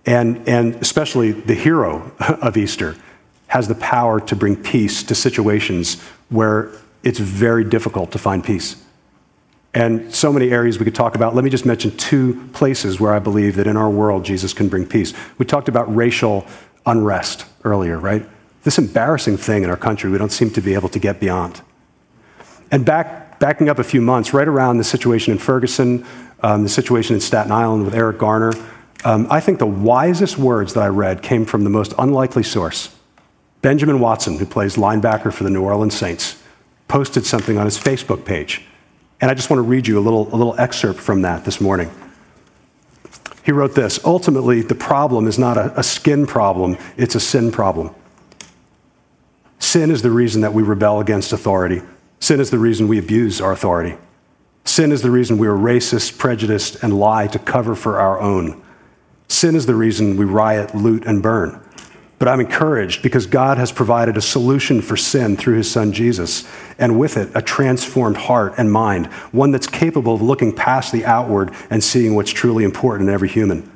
and, 0.06 0.46
and 0.48 0.74
especially 0.76 1.32
the 1.32 1.54
hero 1.54 2.12
of 2.20 2.56
Easter, 2.56 2.96
has 3.48 3.66
the 3.66 3.74
power 3.74 4.20
to 4.20 4.36
bring 4.36 4.56
peace 4.56 5.02
to 5.04 5.14
situations 5.14 6.00
where 6.28 6.70
it's 7.02 7.18
very 7.18 7.64
difficult 7.64 8.12
to 8.12 8.18
find 8.18 8.44
peace. 8.44 8.82
And 9.74 10.14
so 10.14 10.32
many 10.32 10.50
areas 10.50 10.78
we 10.78 10.84
could 10.84 10.94
talk 10.94 11.14
about. 11.14 11.34
Let 11.34 11.44
me 11.44 11.50
just 11.50 11.66
mention 11.66 11.96
two 11.96 12.48
places 12.52 12.98
where 12.98 13.12
I 13.12 13.18
believe 13.18 13.56
that 13.56 13.66
in 13.66 13.76
our 13.76 13.90
world 13.90 14.24
Jesus 14.24 14.52
can 14.52 14.68
bring 14.68 14.86
peace. 14.86 15.12
We 15.38 15.46
talked 15.46 15.68
about 15.68 15.94
racial 15.94 16.46
unrest 16.88 17.44
earlier, 17.64 17.98
right? 17.98 18.26
This 18.64 18.78
embarrassing 18.78 19.36
thing 19.36 19.62
in 19.62 19.70
our 19.70 19.76
country 19.76 20.10
we 20.10 20.18
don't 20.18 20.32
seem 20.32 20.50
to 20.50 20.60
be 20.60 20.74
able 20.74 20.88
to 20.88 20.98
get 20.98 21.20
beyond. 21.20 21.60
And 22.70 22.84
back, 22.84 23.38
backing 23.38 23.68
up 23.68 23.78
a 23.78 23.84
few 23.84 24.00
months, 24.00 24.34
right 24.34 24.48
around 24.48 24.78
the 24.78 24.84
situation 24.84 25.32
in 25.32 25.38
Ferguson, 25.38 26.04
um, 26.42 26.62
the 26.62 26.68
situation 26.68 27.14
in 27.14 27.20
Staten 27.20 27.52
Island 27.52 27.84
with 27.84 27.94
Eric 27.94 28.18
Garner, 28.18 28.52
um, 29.04 29.26
I 29.30 29.40
think 29.40 29.58
the 29.58 29.66
wisest 29.66 30.38
words 30.38 30.74
that 30.74 30.82
I 30.82 30.88
read 30.88 31.22
came 31.22 31.44
from 31.44 31.64
the 31.64 31.70
most 31.70 31.94
unlikely 31.98 32.42
source. 32.42 32.94
Benjamin 33.62 34.00
Watson, 34.00 34.38
who 34.38 34.46
plays 34.46 34.76
linebacker 34.76 35.32
for 35.32 35.44
the 35.44 35.50
New 35.50 35.62
Orleans 35.62 35.94
Saints, 35.96 36.42
posted 36.88 37.24
something 37.24 37.58
on 37.58 37.64
his 37.64 37.78
Facebook 37.78 38.24
page. 38.24 38.64
And 39.20 39.30
I 39.30 39.34
just 39.34 39.50
want 39.50 39.58
to 39.58 39.62
read 39.62 39.86
you 39.86 39.98
a 39.98 40.00
little, 40.00 40.28
a 40.28 40.36
little 40.36 40.58
excerpt 40.58 41.00
from 41.00 41.22
that 41.22 41.44
this 41.44 41.60
morning. 41.60 41.90
He 43.48 43.52
wrote 43.52 43.74
this 43.74 43.98
Ultimately, 44.04 44.60
the 44.60 44.74
problem 44.74 45.26
is 45.26 45.38
not 45.38 45.56
a, 45.56 45.80
a 45.80 45.82
skin 45.82 46.26
problem, 46.26 46.76
it's 46.98 47.14
a 47.14 47.20
sin 47.20 47.50
problem. 47.50 47.94
Sin 49.58 49.90
is 49.90 50.02
the 50.02 50.10
reason 50.10 50.42
that 50.42 50.52
we 50.52 50.62
rebel 50.62 51.00
against 51.00 51.32
authority. 51.32 51.80
Sin 52.20 52.40
is 52.40 52.50
the 52.50 52.58
reason 52.58 52.88
we 52.88 52.98
abuse 52.98 53.40
our 53.40 53.52
authority. 53.52 53.96
Sin 54.66 54.92
is 54.92 55.00
the 55.00 55.10
reason 55.10 55.38
we 55.38 55.46
are 55.46 55.56
racist, 55.56 56.18
prejudiced, 56.18 56.82
and 56.82 57.00
lie 57.00 57.26
to 57.26 57.38
cover 57.38 57.74
for 57.74 57.98
our 57.98 58.20
own. 58.20 58.62
Sin 59.28 59.56
is 59.56 59.64
the 59.64 59.74
reason 59.74 60.18
we 60.18 60.26
riot, 60.26 60.74
loot, 60.74 61.06
and 61.06 61.22
burn. 61.22 61.58
But 62.18 62.28
I'm 62.28 62.40
encouraged 62.40 63.02
because 63.02 63.26
God 63.26 63.58
has 63.58 63.70
provided 63.70 64.16
a 64.16 64.20
solution 64.20 64.82
for 64.82 64.96
sin 64.96 65.36
through 65.36 65.56
his 65.56 65.70
son 65.70 65.92
Jesus, 65.92 66.48
and 66.78 66.98
with 66.98 67.16
it, 67.16 67.30
a 67.34 67.42
transformed 67.42 68.16
heart 68.16 68.54
and 68.58 68.72
mind, 68.72 69.06
one 69.30 69.52
that's 69.52 69.68
capable 69.68 70.14
of 70.14 70.22
looking 70.22 70.52
past 70.52 70.92
the 70.92 71.04
outward 71.04 71.52
and 71.70 71.82
seeing 71.82 72.16
what's 72.16 72.32
truly 72.32 72.64
important 72.64 73.08
in 73.08 73.14
every 73.14 73.28
human. 73.28 73.70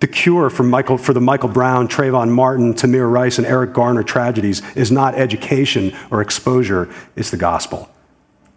The 0.00 0.06
cure 0.06 0.48
for, 0.50 0.62
Michael, 0.62 0.98
for 0.98 1.12
the 1.12 1.20
Michael 1.20 1.48
Brown, 1.48 1.88
Trayvon 1.88 2.30
Martin, 2.30 2.74
Tamir 2.74 3.10
Rice, 3.10 3.38
and 3.38 3.46
Eric 3.46 3.72
Garner 3.72 4.04
tragedies 4.04 4.62
is 4.76 4.92
not 4.92 5.16
education 5.16 5.96
or 6.12 6.20
exposure, 6.20 6.88
it's 7.16 7.30
the 7.30 7.36
gospel. 7.36 7.88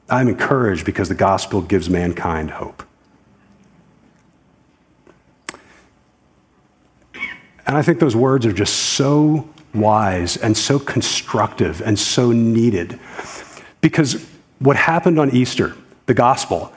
I'm 0.08 0.28
encouraged 0.28 0.86
because 0.86 1.10
the 1.10 1.16
gospel 1.16 1.62
gives 1.62 1.90
mankind 1.90 2.52
hope. 2.52 2.84
And 7.65 7.78
I 7.78 7.82
think 7.82 8.00
those 8.00 8.15
words 8.15 8.45
are 8.45 8.54
just 8.54 8.76
so 8.76 9.50
wise 9.74 10.38
and 10.38 10.58
so 10.58 10.80
constructive 10.80 11.82
and 11.82 11.97
so 11.97 12.32
needed. 12.32 13.00
Because 13.82 14.26
what 14.60 14.76
happened 14.78 15.19
on 15.19 15.32
Easter, 15.32 15.76
the 16.06 16.13
gospel, 16.13 16.74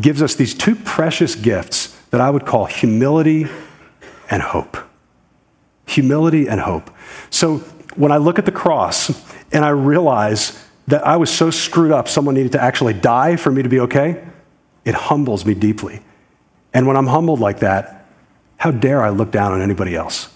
gives 0.00 0.22
us 0.22 0.34
these 0.34 0.54
two 0.54 0.74
precious 0.74 1.34
gifts 1.34 1.96
that 2.10 2.20
I 2.20 2.30
would 2.30 2.46
call 2.46 2.66
humility 2.66 3.46
and 4.30 4.42
hope. 4.42 4.76
Humility 5.86 6.48
and 6.48 6.60
hope. 6.60 6.90
So 7.30 7.58
when 7.96 8.12
I 8.12 8.16
look 8.16 8.38
at 8.38 8.46
the 8.46 8.52
cross 8.52 9.10
and 9.52 9.64
I 9.64 9.70
realize 9.70 10.58
that 10.88 11.06
I 11.06 11.16
was 11.16 11.30
so 11.30 11.50
screwed 11.50 11.92
up, 11.92 12.08
someone 12.08 12.34
needed 12.34 12.52
to 12.52 12.62
actually 12.62 12.94
die 12.94 13.36
for 13.36 13.50
me 13.50 13.62
to 13.62 13.68
be 13.68 13.80
okay, 13.80 14.24
it 14.84 14.94
humbles 14.94 15.44
me 15.46 15.54
deeply. 15.54 16.00
And 16.74 16.86
when 16.86 16.96
I'm 16.96 17.06
humbled 17.06 17.40
like 17.40 17.60
that, 17.60 18.01
how 18.62 18.70
dare 18.70 19.02
I 19.02 19.08
look 19.08 19.32
down 19.32 19.50
on 19.50 19.60
anybody 19.60 19.96
else? 19.96 20.28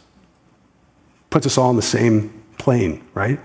Puts 1.30 1.46
us 1.46 1.56
all 1.56 1.68
on 1.68 1.76
the 1.76 1.80
same 1.80 2.42
plane, 2.58 3.06
right? 3.14 3.38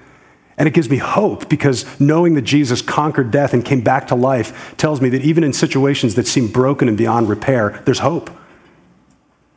And 0.58 0.68
it 0.68 0.74
gives 0.74 0.90
me 0.90 0.98
hope 0.98 1.48
because 1.50 1.86
knowing 2.00 2.34
that 2.34 2.42
Jesus 2.42 2.82
conquered 2.82 3.30
death 3.30 3.54
and 3.54 3.64
came 3.64 3.82
back 3.82 4.08
to 4.08 4.16
life 4.16 4.76
tells 4.78 5.00
me 5.00 5.10
that 5.10 5.22
even 5.22 5.44
in 5.44 5.54
situations 5.54 6.16
that 6.16 6.26
seem 6.26 6.48
broken 6.48 6.88
and 6.88 6.98
beyond 6.98 7.30
repair, 7.30 7.84
there's 7.86 8.00
hope. 8.00 8.32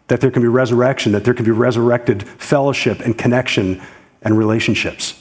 That 0.09 0.21
there 0.21 0.31
can 0.31 0.43
be 0.43 0.49
resurrection, 0.49 1.13
that 1.13 1.25
there 1.25 1.33
can 1.33 1.47
be 1.47 1.53
resurrected 1.53 2.29
fellowship 2.29 3.01
and 3.01 3.17
connection 3.17 3.81
and 4.21 4.37
relationships. 4.37 5.19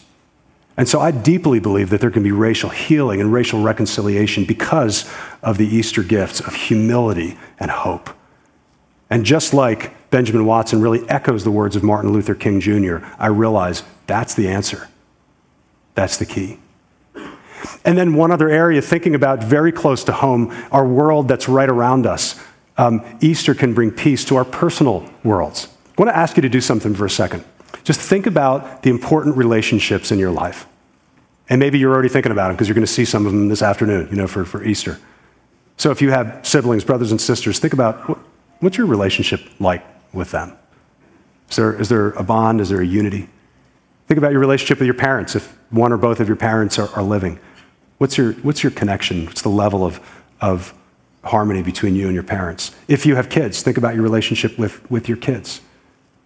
And 0.76 0.86
so 0.86 1.00
I 1.00 1.12
deeply 1.12 1.62
believe 1.62 1.92
that 1.92 2.02
there 2.02 2.12
can 2.12 2.24
be 2.24 2.34
racial 2.34 2.72
healing 2.72 3.22
and 3.22 3.32
racial 3.32 3.62
reconciliation 3.62 4.44
because 4.44 5.10
of 5.42 5.58
the 5.58 5.66
Easter 5.66 6.04
gifts 6.04 6.42
of 6.42 6.56
humility 6.56 7.38
and 7.58 7.72
hope. 7.72 8.10
And 9.14 9.24
just 9.24 9.54
like 9.54 10.10
Benjamin 10.10 10.44
Watson 10.44 10.82
really 10.82 11.08
echoes 11.08 11.44
the 11.44 11.52
words 11.52 11.76
of 11.76 11.84
Martin 11.84 12.12
Luther 12.12 12.34
King 12.34 12.60
Jr., 12.60 12.98
I 13.20 13.28
realize 13.28 13.84
that's 14.08 14.34
the 14.34 14.48
answer. 14.48 14.90
That's 15.94 16.18
the 16.18 16.26
key. 16.26 16.58
And 17.86 17.96
then 17.96 18.16
one 18.16 18.32
other 18.32 18.50
area, 18.50 18.82
thinking 18.82 19.14
about 19.14 19.44
very 19.44 19.72
close 19.72 20.04
to 20.06 20.14
home, 20.14 20.52
our 20.72 20.88
world 20.88 21.28
that's 21.28 21.48
right 21.48 21.70
around 21.70 22.08
us. 22.08 22.44
Um, 22.76 23.06
Easter 23.22 23.54
can 23.54 23.76
bring 23.76 23.92
peace 23.92 24.26
to 24.26 24.36
our 24.36 24.44
personal 24.44 25.08
worlds. 25.24 25.68
I 25.96 26.02
want 26.02 26.10
to 26.10 26.18
ask 26.18 26.36
you 26.36 26.42
to 26.42 26.50
do 26.50 26.60
something 26.60 26.96
for 26.96 27.06
a 27.06 27.10
second. 27.10 27.46
Just 27.84 28.02
think 28.02 28.26
about 28.26 28.82
the 28.82 28.90
important 28.90 29.38
relationships 29.38 30.12
in 30.12 30.18
your 30.18 30.32
life. 30.32 30.66
And 31.50 31.60
maybe 31.60 31.78
you're 31.78 31.94
already 31.94 32.10
thinking 32.10 32.32
about 32.32 32.48
them 32.48 32.56
because 32.56 32.68
you're 32.68 32.74
going 32.74 32.88
to 32.88 32.92
see 32.92 33.06
some 33.06 33.28
of 33.28 33.32
them 33.32 33.48
this 33.48 33.62
afternoon, 33.62 34.08
you 34.10 34.16
know, 34.16 34.26
for, 34.26 34.44
for 34.44 34.64
Easter. 34.64 35.00
So 35.78 35.92
if 35.92 36.02
you 36.02 36.10
have 36.10 36.40
siblings, 36.42 36.84
brothers 36.84 37.12
and 37.12 37.22
sisters, 37.22 37.60
think 37.60 37.74
about 37.74 38.20
What's 38.64 38.78
your 38.78 38.88
relationship 38.88 39.42
like 39.60 39.86
with 40.14 40.32
them? 40.32 40.56
Is 41.50 41.58
there, 41.58 41.82
is 41.82 41.90
there 41.90 42.12
a 42.12 42.24
bond? 42.24 42.62
Is 42.62 42.70
there 42.70 42.80
a 42.80 42.86
unity? 42.86 43.28
Think 44.08 44.18
about 44.18 44.32
your 44.32 44.40
relationship 44.40 44.80
with 44.80 44.86
your 44.86 44.96
parents, 44.96 45.36
if 45.36 45.58
one 45.70 45.92
or 45.92 45.98
both 45.98 46.22
of 46.22 46.30
your 46.30 46.38
parents 46.38 46.80
are, 46.80 46.88
are 46.96 47.04
living. 47.04 47.40
What's 47.98 48.18
your, 48.18 48.32
what's 48.36 48.64
your 48.64 48.72
connection? 48.72 49.26
What's 49.26 49.42
the 49.42 49.50
level 49.50 49.84
of, 49.86 50.00
of 50.40 50.74
harmony 51.26 51.62
between 51.62 51.94
you 51.96 52.06
and 52.06 52.14
your 52.14 52.24
parents? 52.24 52.74
If 52.88 53.06
you 53.06 53.16
have 53.16 53.30
kids, 53.30 53.62
think 53.62 53.78
about 53.78 53.96
your 53.96 54.04
relationship 54.04 54.58
with, 54.58 54.90
with 54.90 55.10
your 55.10 55.18
kids. 55.18 55.60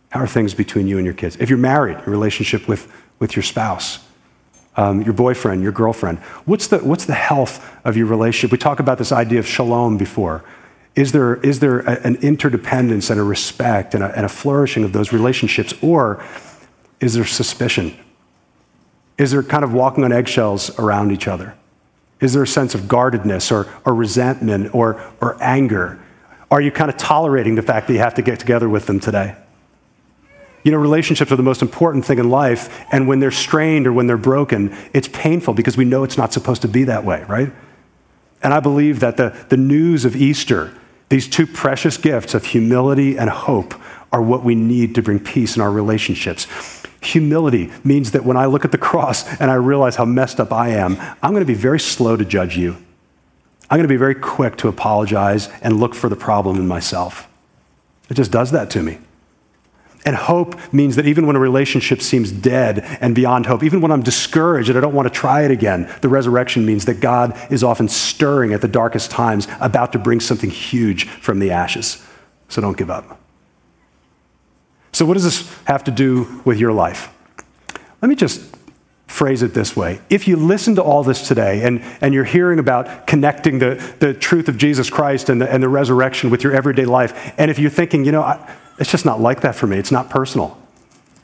How 0.10 0.20
are 0.20 0.28
things 0.28 0.54
between 0.54 0.88
you 0.88 0.98
and 0.98 1.06
your 1.06 1.16
kids? 1.16 1.38
If 1.38 1.50
you're 1.50 1.58
married, 1.58 1.98
your 1.98 2.12
relationship 2.12 2.68
with, 2.68 2.88
with 3.18 3.36
your 3.36 3.44
spouse, 3.44 4.06
um, 4.76 5.02
your 5.02 5.14
boyfriend, 5.14 5.64
your 5.64 5.72
girlfriend, 5.72 6.20
what's 6.46 6.68
the, 6.68 6.78
what's 6.78 7.06
the 7.06 7.16
health 7.16 7.68
of 7.84 7.98
your 7.98 8.06
relationship? 8.06 8.52
We 8.52 8.60
talked 8.60 8.80
about 8.80 9.00
this 9.00 9.12
idea 9.12 9.40
of 9.40 9.48
shalom 9.48 9.98
before. 9.98 10.44
Is 10.98 11.12
there, 11.12 11.36
is 11.36 11.60
there 11.60 11.82
a, 11.82 12.02
an 12.02 12.16
interdependence 12.18 13.12
and 13.12 13.20
a 13.20 13.24
respect 13.24 13.94
and 13.94 14.04
a, 14.04 14.08
and 14.18 14.26
a 14.26 14.30
flourishing 14.30 14.84
of 14.84 14.94
those 14.94 15.14
relationships? 15.14 15.76
Or 15.82 16.26
is 17.00 17.14
there 17.14 17.24
suspicion? 17.24 17.96
Is 19.20 19.30
there 19.30 19.44
kind 19.44 19.64
of 19.64 19.74
walking 19.74 20.04
on 20.04 20.12
eggshells 20.12 20.78
around 20.80 21.12
each 21.12 21.28
other? 21.28 21.56
Is 22.20 22.34
there 22.34 22.42
a 22.42 22.48
sense 22.48 22.74
of 22.74 22.88
guardedness 22.88 23.52
or, 23.52 23.68
or 23.86 23.94
resentment 23.94 24.74
or, 24.74 25.00
or 25.22 25.38
anger? 25.40 26.00
Are 26.50 26.60
you 26.60 26.72
kind 26.72 26.90
of 26.90 26.98
tolerating 26.98 27.54
the 27.54 27.62
fact 27.62 27.86
that 27.88 27.94
you 27.94 28.00
have 28.00 28.16
to 28.16 28.24
get 28.24 28.40
together 28.40 28.68
with 28.68 28.88
them 28.88 29.00
today? 29.00 29.36
You 30.64 30.72
know, 30.72 30.80
relationships 30.80 31.32
are 31.32 31.36
the 31.36 31.44
most 31.44 31.62
important 31.62 32.06
thing 32.06 32.18
in 32.18 32.30
life, 32.30 32.84
and 32.92 33.08
when 33.08 33.20
they're 33.20 33.30
strained 33.30 33.86
or 33.86 33.94
when 33.94 34.08
they're 34.08 34.18
broken, 34.18 34.76
it's 34.94 35.08
painful 35.08 35.54
because 35.54 35.78
we 35.78 35.86
know 35.86 36.04
it's 36.04 36.18
not 36.18 36.34
supposed 36.34 36.64
to 36.64 36.68
be 36.68 36.86
that 36.86 37.06
way, 37.06 37.24
right? 37.28 37.54
And 38.42 38.52
I 38.52 38.60
believe 38.60 39.00
that 39.02 39.18
the, 39.18 39.36
the 39.50 39.58
news 39.58 40.04
of 40.04 40.16
Easter, 40.16 40.74
these 41.10 41.28
two 41.28 41.48
precious 41.48 41.98
gifts 41.98 42.34
of 42.34 42.46
humility 42.46 43.18
and 43.18 43.30
hope, 43.30 43.74
are 44.12 44.22
what 44.22 44.44
we 44.44 44.56
need 44.56 44.96
to 44.96 45.02
bring 45.02 45.20
peace 45.20 45.56
in 45.56 45.62
our 45.62 45.72
relationships. 45.72 46.48
Humility 47.02 47.72
means 47.84 48.12
that 48.12 48.26
when 48.26 48.38
I 48.38 48.46
look 48.46 48.66
at 48.66 48.72
the 48.72 48.78
cross 48.78 49.28
and 49.40 49.52
I 49.52 49.56
realize 49.56 49.96
how 49.98 50.06
messed 50.06 50.40
up 50.40 50.52
I 50.52 50.70
am, 50.70 50.98
I'm 51.22 51.32
going 51.32 51.42
to 51.42 51.46
be 51.46 51.54
very 51.54 51.80
slow 51.80 52.16
to 52.16 52.26
judge 52.26 52.58
you. 52.58 52.78
I'm 53.70 53.78
going 53.78 53.84
to 53.84 53.94
be 53.94 53.98
very 53.98 54.16
quick 54.16 54.56
to 54.58 54.70
apologize 54.70 55.50
and 55.62 55.80
look 55.80 55.94
for 55.94 56.10
the 56.10 56.16
problem 56.16 56.56
in 56.58 56.68
myself. 56.68 57.28
It 58.10 58.14
just 58.14 58.32
does 58.32 58.52
that 58.52 58.70
to 58.72 58.82
me. 58.82 59.00
And 60.08 60.16
hope 60.16 60.56
means 60.72 60.96
that 60.96 61.06
even 61.06 61.28
when 61.28 61.36
a 61.36 61.40
relationship 61.40 62.02
seems 62.02 62.32
dead 62.32 62.80
and 63.02 63.14
beyond 63.14 63.46
hope, 63.46 63.62
even 63.62 63.82
when 63.82 63.92
I'm 63.92 64.02
discouraged 64.02 64.70
and 64.70 64.78
I 64.78 64.82
don't 64.82 64.94
want 64.94 65.06
to 65.06 65.14
try 65.14 65.42
it 65.42 65.52
again, 65.52 65.94
the 66.00 66.08
resurrection 66.08 66.66
means 66.66 66.86
that 66.86 67.02
God 67.02 67.38
is 67.52 67.62
often 67.62 67.90
stirring 67.90 68.54
at 68.54 68.62
the 68.62 68.70
darkest 68.70 69.12
times, 69.12 69.50
about 69.60 69.92
to 69.92 70.00
bring 70.00 70.22
something 70.22 70.50
huge 70.50 71.10
from 71.10 71.40
the 71.40 71.52
ashes. 71.52 72.02
So 72.48 72.62
don't 72.62 72.78
give 72.78 72.90
up. 72.90 73.20
So, 74.94 75.06
what 75.06 75.16
does 75.16 75.26
this 75.26 75.54
have 75.66 75.84
to 75.84 75.92
do 75.92 76.42
with 76.46 76.58
your 76.58 76.72
life? 76.72 77.14
Let 78.02 78.08
me 78.08 78.16
just 78.16 78.56
phrase 79.08 79.44
it 79.44 79.54
this 79.54 79.76
way. 79.76 80.00
If 80.10 80.26
you 80.26 80.38
listen 80.38 80.76
to 80.76 80.84
all 80.84 81.04
this 81.04 81.28
today 81.28 81.64
and, 81.64 81.82
and 82.00 82.14
you're 82.14 82.24
hearing 82.24 82.60
about 82.60 83.08
connecting 83.08 83.60
the, 83.60 83.76
the 84.00 84.14
truth 84.14 84.48
of 84.48 84.58
Jesus 84.58 84.90
Christ 84.90 85.28
and 85.28 85.42
the, 85.42 85.52
and 85.52 85.62
the 85.62 85.68
resurrection 85.68 86.30
with 86.30 86.46
your 86.46 86.54
everyday 86.54 86.86
life, 86.86 87.34
and 87.38 87.52
if 87.52 87.60
you're 87.60 87.70
thinking, 87.70 88.06
you 88.06 88.14
know, 88.14 88.22
I, 88.22 88.56
it's 88.80 88.92
just 88.92 89.06
not 89.06 89.20
like 89.20 89.42
that 89.42 89.56
for 89.56 89.68
me, 89.68 89.78
it's 89.78 89.92
not 89.92 90.10
personal. 90.10 90.58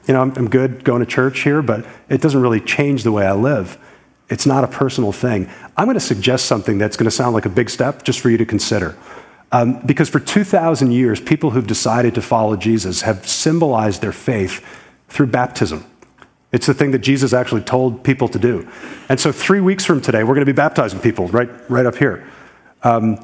You 0.07 0.13
know, 0.13 0.21
I'm, 0.21 0.35
I'm 0.35 0.49
good 0.49 0.83
going 0.83 0.99
to 0.99 1.05
church 1.05 1.41
here, 1.41 1.61
but 1.61 1.85
it 2.09 2.21
doesn't 2.21 2.41
really 2.41 2.59
change 2.59 3.03
the 3.03 3.11
way 3.11 3.25
I 3.25 3.33
live. 3.33 3.77
It's 4.29 4.45
not 4.45 4.63
a 4.63 4.67
personal 4.67 5.11
thing. 5.11 5.49
I'm 5.77 5.85
going 5.85 5.95
to 5.95 6.01
suggest 6.01 6.45
something 6.45 6.77
that's 6.77 6.97
going 6.97 7.05
to 7.05 7.11
sound 7.11 7.33
like 7.33 7.45
a 7.45 7.49
big 7.49 7.69
step 7.69 8.03
just 8.03 8.19
for 8.19 8.29
you 8.29 8.37
to 8.37 8.45
consider. 8.45 8.97
Um, 9.51 9.79
because 9.85 10.09
for 10.09 10.19
2,000 10.19 10.91
years, 10.91 11.21
people 11.21 11.51
who've 11.51 11.67
decided 11.67 12.15
to 12.15 12.21
follow 12.21 12.55
Jesus 12.55 13.01
have 13.01 13.27
symbolized 13.27 14.01
their 14.01 14.11
faith 14.11 14.65
through 15.09 15.27
baptism. 15.27 15.85
It's 16.51 16.65
the 16.65 16.73
thing 16.73 16.91
that 16.91 16.99
Jesus 16.99 17.33
actually 17.33 17.61
told 17.61 18.03
people 18.03 18.27
to 18.29 18.39
do. 18.39 18.67
And 19.09 19.19
so, 19.19 19.31
three 19.31 19.61
weeks 19.61 19.85
from 19.85 20.01
today, 20.01 20.23
we're 20.23 20.35
going 20.35 20.45
to 20.45 20.51
be 20.51 20.55
baptizing 20.55 20.99
people 20.99 21.27
right, 21.27 21.49
right 21.69 21.85
up 21.85 21.95
here. 21.95 22.27
Um, 22.83 23.19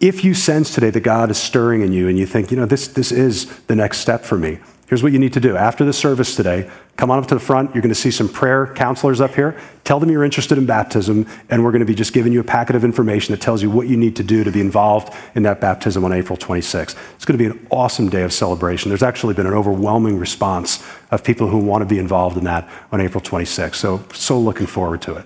if 0.00 0.24
you 0.24 0.34
sense 0.34 0.74
today 0.74 0.90
that 0.90 1.00
God 1.00 1.30
is 1.30 1.38
stirring 1.38 1.82
in 1.82 1.92
you 1.92 2.08
and 2.08 2.18
you 2.18 2.26
think, 2.26 2.50
you 2.50 2.56
know, 2.56 2.66
this, 2.66 2.88
this 2.88 3.12
is 3.12 3.46
the 3.62 3.76
next 3.76 3.98
step 3.98 4.24
for 4.24 4.36
me, 4.38 4.58
Here's 4.90 5.04
what 5.04 5.12
you 5.12 5.20
need 5.20 5.34
to 5.34 5.40
do. 5.40 5.56
After 5.56 5.84
the 5.84 5.92
service 5.92 6.34
today, 6.34 6.68
come 6.96 7.12
on 7.12 7.20
up 7.20 7.28
to 7.28 7.34
the 7.34 7.40
front. 7.40 7.72
You're 7.72 7.80
going 7.80 7.94
to 7.94 7.94
see 7.94 8.10
some 8.10 8.28
prayer 8.28 8.66
counselors 8.74 9.20
up 9.20 9.36
here. 9.36 9.56
Tell 9.84 10.00
them 10.00 10.10
you're 10.10 10.24
interested 10.24 10.58
in 10.58 10.66
baptism, 10.66 11.28
and 11.48 11.62
we're 11.62 11.70
going 11.70 11.78
to 11.78 11.86
be 11.86 11.94
just 11.94 12.12
giving 12.12 12.32
you 12.32 12.40
a 12.40 12.44
packet 12.44 12.74
of 12.74 12.82
information 12.84 13.32
that 13.32 13.40
tells 13.40 13.62
you 13.62 13.70
what 13.70 13.86
you 13.86 13.96
need 13.96 14.16
to 14.16 14.24
do 14.24 14.42
to 14.42 14.50
be 14.50 14.60
involved 14.60 15.14
in 15.36 15.44
that 15.44 15.60
baptism 15.60 16.04
on 16.04 16.12
April 16.12 16.36
26th. 16.36 16.96
It's 17.14 17.24
going 17.24 17.38
to 17.38 17.44
be 17.44 17.46
an 17.46 17.68
awesome 17.70 18.08
day 18.08 18.24
of 18.24 18.32
celebration. 18.32 18.88
There's 18.88 19.04
actually 19.04 19.34
been 19.34 19.46
an 19.46 19.54
overwhelming 19.54 20.18
response 20.18 20.84
of 21.12 21.22
people 21.22 21.46
who 21.46 21.58
want 21.58 21.82
to 21.82 21.86
be 21.86 22.00
involved 22.00 22.36
in 22.36 22.42
that 22.46 22.68
on 22.90 23.00
April 23.00 23.22
26th. 23.22 23.76
So, 23.76 24.02
so 24.12 24.40
looking 24.40 24.66
forward 24.66 25.02
to 25.02 25.14
it. 25.14 25.24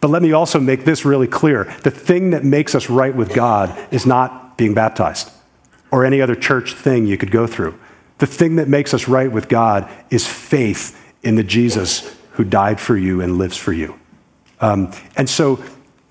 But 0.00 0.10
let 0.10 0.22
me 0.22 0.32
also 0.32 0.60
make 0.60 0.84
this 0.84 1.04
really 1.04 1.26
clear. 1.26 1.64
The 1.82 1.90
thing 1.90 2.30
that 2.30 2.44
makes 2.44 2.74
us 2.74 2.90
right 2.90 3.14
with 3.14 3.34
God 3.34 3.76
is 3.90 4.06
not 4.06 4.56
being 4.56 4.74
baptized 4.74 5.30
or 5.90 6.04
any 6.04 6.20
other 6.20 6.34
church 6.34 6.74
thing 6.74 7.06
you 7.06 7.16
could 7.16 7.30
go 7.30 7.46
through. 7.46 7.78
The 8.18 8.26
thing 8.26 8.56
that 8.56 8.68
makes 8.68 8.94
us 8.94 9.08
right 9.08 9.30
with 9.30 9.48
God 9.48 9.90
is 10.10 10.26
faith 10.26 11.02
in 11.22 11.36
the 11.36 11.42
Jesus 11.42 12.16
who 12.32 12.44
died 12.44 12.80
for 12.80 12.96
you 12.96 13.20
and 13.20 13.38
lives 13.38 13.56
for 13.56 13.72
you. 13.72 13.98
Um, 14.60 14.92
and 15.16 15.28
so, 15.28 15.62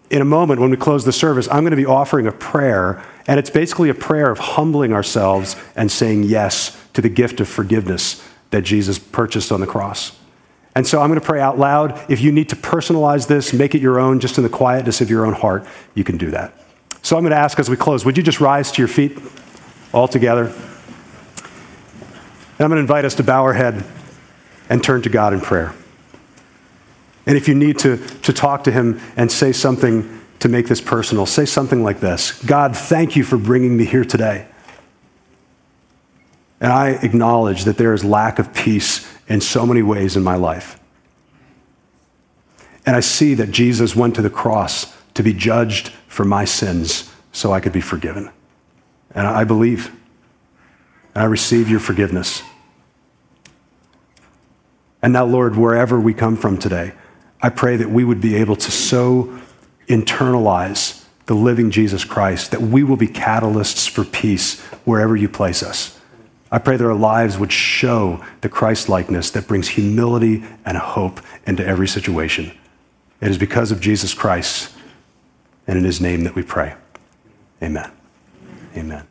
in 0.10 0.22
a 0.22 0.26
moment, 0.26 0.62
when 0.62 0.70
we 0.70 0.78
close 0.78 1.04
the 1.04 1.12
service, 1.12 1.48
I'm 1.48 1.62
going 1.62 1.72
to 1.72 1.78
be 1.78 1.86
offering 1.86 2.28
a 2.28 2.32
prayer, 2.32 3.04
and 3.26 3.40
it's 3.40 3.50
basically 3.50 3.90
a 3.90 3.96
prayer 3.96 4.32
of 4.32 4.38
humbling 4.38 4.94
ourselves 4.94 5.56
and 5.76 5.92
saying 5.92 6.24
yes 6.24 6.78
to 6.94 7.02
the 7.02 7.10
gift 7.10 7.40
of 7.40 7.48
forgiveness 7.48 8.24
that 8.52 8.62
Jesus 8.62 9.00
purchased 9.00 9.52
on 9.52 9.62
the 9.62 9.68
cross. 9.68 10.16
And 10.76 10.86
so 10.86 11.02
I'm 11.02 11.08
going 11.08 11.20
to 11.20 11.26
pray 11.26 11.40
out 11.40 11.58
loud. 11.58 12.00
If 12.12 12.20
you 12.20 12.34
need 12.34 12.50
to 12.50 12.56
personalize 12.56 13.28
this, 13.28 13.54
make 13.54 13.74
it 13.76 13.82
your 13.82 14.00
own, 14.00 14.20
just 14.20 14.38
in 14.38 14.44
the 14.44 14.50
quietness 14.50 15.00
of 15.00 15.10
your 15.10 15.26
own 15.26 15.34
heart, 15.34 15.66
you 15.94 16.04
can 16.04 16.18
do 16.18 16.32
that. 16.32 16.54
So 17.02 17.16
I'm 17.16 17.24
going 17.24 17.32
to 17.32 17.38
ask 17.38 17.58
as 17.60 17.70
we 17.70 17.78
close, 17.78 18.04
would 18.04 18.18
you 18.18 18.24
just 18.24 18.42
rise 18.42 18.72
to 18.74 18.82
your 18.82 18.90
feet 18.90 19.18
all 19.94 20.08
together? 20.08 20.46
And 22.58 22.64
I'm 22.64 22.70
going 22.70 22.78
to 22.78 22.80
invite 22.80 23.06
us 23.06 23.16
to 23.16 23.24
bow 23.24 23.44
our 23.44 23.54
head 23.54 23.86
and 24.70 24.84
turn 24.84 25.02
to 25.04 25.10
God 25.10 25.34
in 25.34 25.40
prayer. 25.40 25.74
And 27.26 27.38
if 27.38 27.48
you 27.48 27.56
need 27.56 27.80
to, 27.80 27.98
to 27.98 28.34
talk 28.34 28.66
to 28.66 28.72
Him 28.72 29.00
and 29.16 29.32
say 29.32 29.52
something 29.52 30.22
to 30.40 30.50
make 30.50 30.68
this 30.68 30.82
personal, 30.82 31.26
say 31.26 31.46
something 31.46 31.84
like 31.84 32.00
this 32.00 32.44
God, 32.44 32.76
thank 32.76 33.16
you 33.16 33.24
for 33.24 33.38
bringing 33.38 33.78
me 33.78 33.86
here 33.86 34.06
today. 34.06 34.48
And 36.60 36.72
I 36.72 36.90
acknowledge 36.90 37.66
that 37.66 37.78
there 37.78 37.94
is 37.94 38.04
lack 38.04 38.40
of 38.40 38.54
peace 38.54 39.05
in 39.28 39.42
so 39.42 39.66
many 39.66 39.82
ways 39.82 40.16
in 40.16 40.24
my 40.24 40.36
life. 40.36 40.80
And 42.86 42.96
I 42.96 43.00
see 43.00 43.34
that 43.36 43.52
Jesus 43.52 43.96
went 43.96 44.16
to 44.16 44.22
the 44.22 44.30
cross 44.30 44.94
to 45.16 45.24
be 45.24 45.34
judged 45.34 45.90
for 46.08 46.24
my 46.24 46.46
sins 46.46 47.12
so 47.32 47.52
I 47.52 47.60
could 47.60 47.74
be 47.74 47.82
forgiven. 47.82 48.30
And 49.14 49.26
I 49.26 49.44
believe 49.44 49.92
and 51.16 51.24
I 51.24 51.26
receive 51.26 51.70
your 51.70 51.80
forgiveness. 51.80 52.44
And 55.02 55.14
now, 55.14 55.26
Lord, 55.26 55.56
wherever 55.56 56.00
we 56.00 56.14
come 56.14 56.36
from 56.36 56.58
today, 56.58 56.94
I 57.42 57.50
pray 57.50 57.78
that 57.78 57.90
we 57.90 58.04
would 58.04 58.22
be 58.22 58.36
able 58.36 58.56
to 58.58 58.72
so 58.72 59.40
internalize 59.88 61.06
the 61.26 61.34
living 61.34 61.72
Jesus 61.72 62.04
Christ 62.04 62.52
that 62.52 62.62
we 62.62 62.84
will 62.84 62.98
be 62.98 63.08
catalysts 63.08 63.90
for 63.90 64.04
peace 64.04 64.62
wherever 64.84 65.16
you 65.16 65.30
place 65.30 65.64
us. 65.64 66.00
I 66.56 66.58
pray 66.58 66.78
that 66.78 66.86
our 66.86 66.96
lives 66.96 67.38
would 67.38 67.52
show 67.52 68.24
the 68.40 68.48
Christ 68.48 68.88
likeness 68.88 69.30
that 69.32 69.46
brings 69.46 69.68
humility 69.68 70.42
and 70.66 70.78
hope 70.78 71.20
into 71.46 71.68
every 71.68 71.86
situation. 71.86 72.58
It 73.20 73.30
is 73.30 73.38
because 73.38 73.74
of 73.74 73.82
Jesus 73.82 74.14
Christ 74.14 74.74
and 75.68 75.78
in 75.78 75.84
his 75.84 76.00
name 76.00 76.24
that 76.24 76.34
we 76.34 76.44
pray. 76.44 76.76
Amen. 77.62 77.92
Amen. 78.74 79.06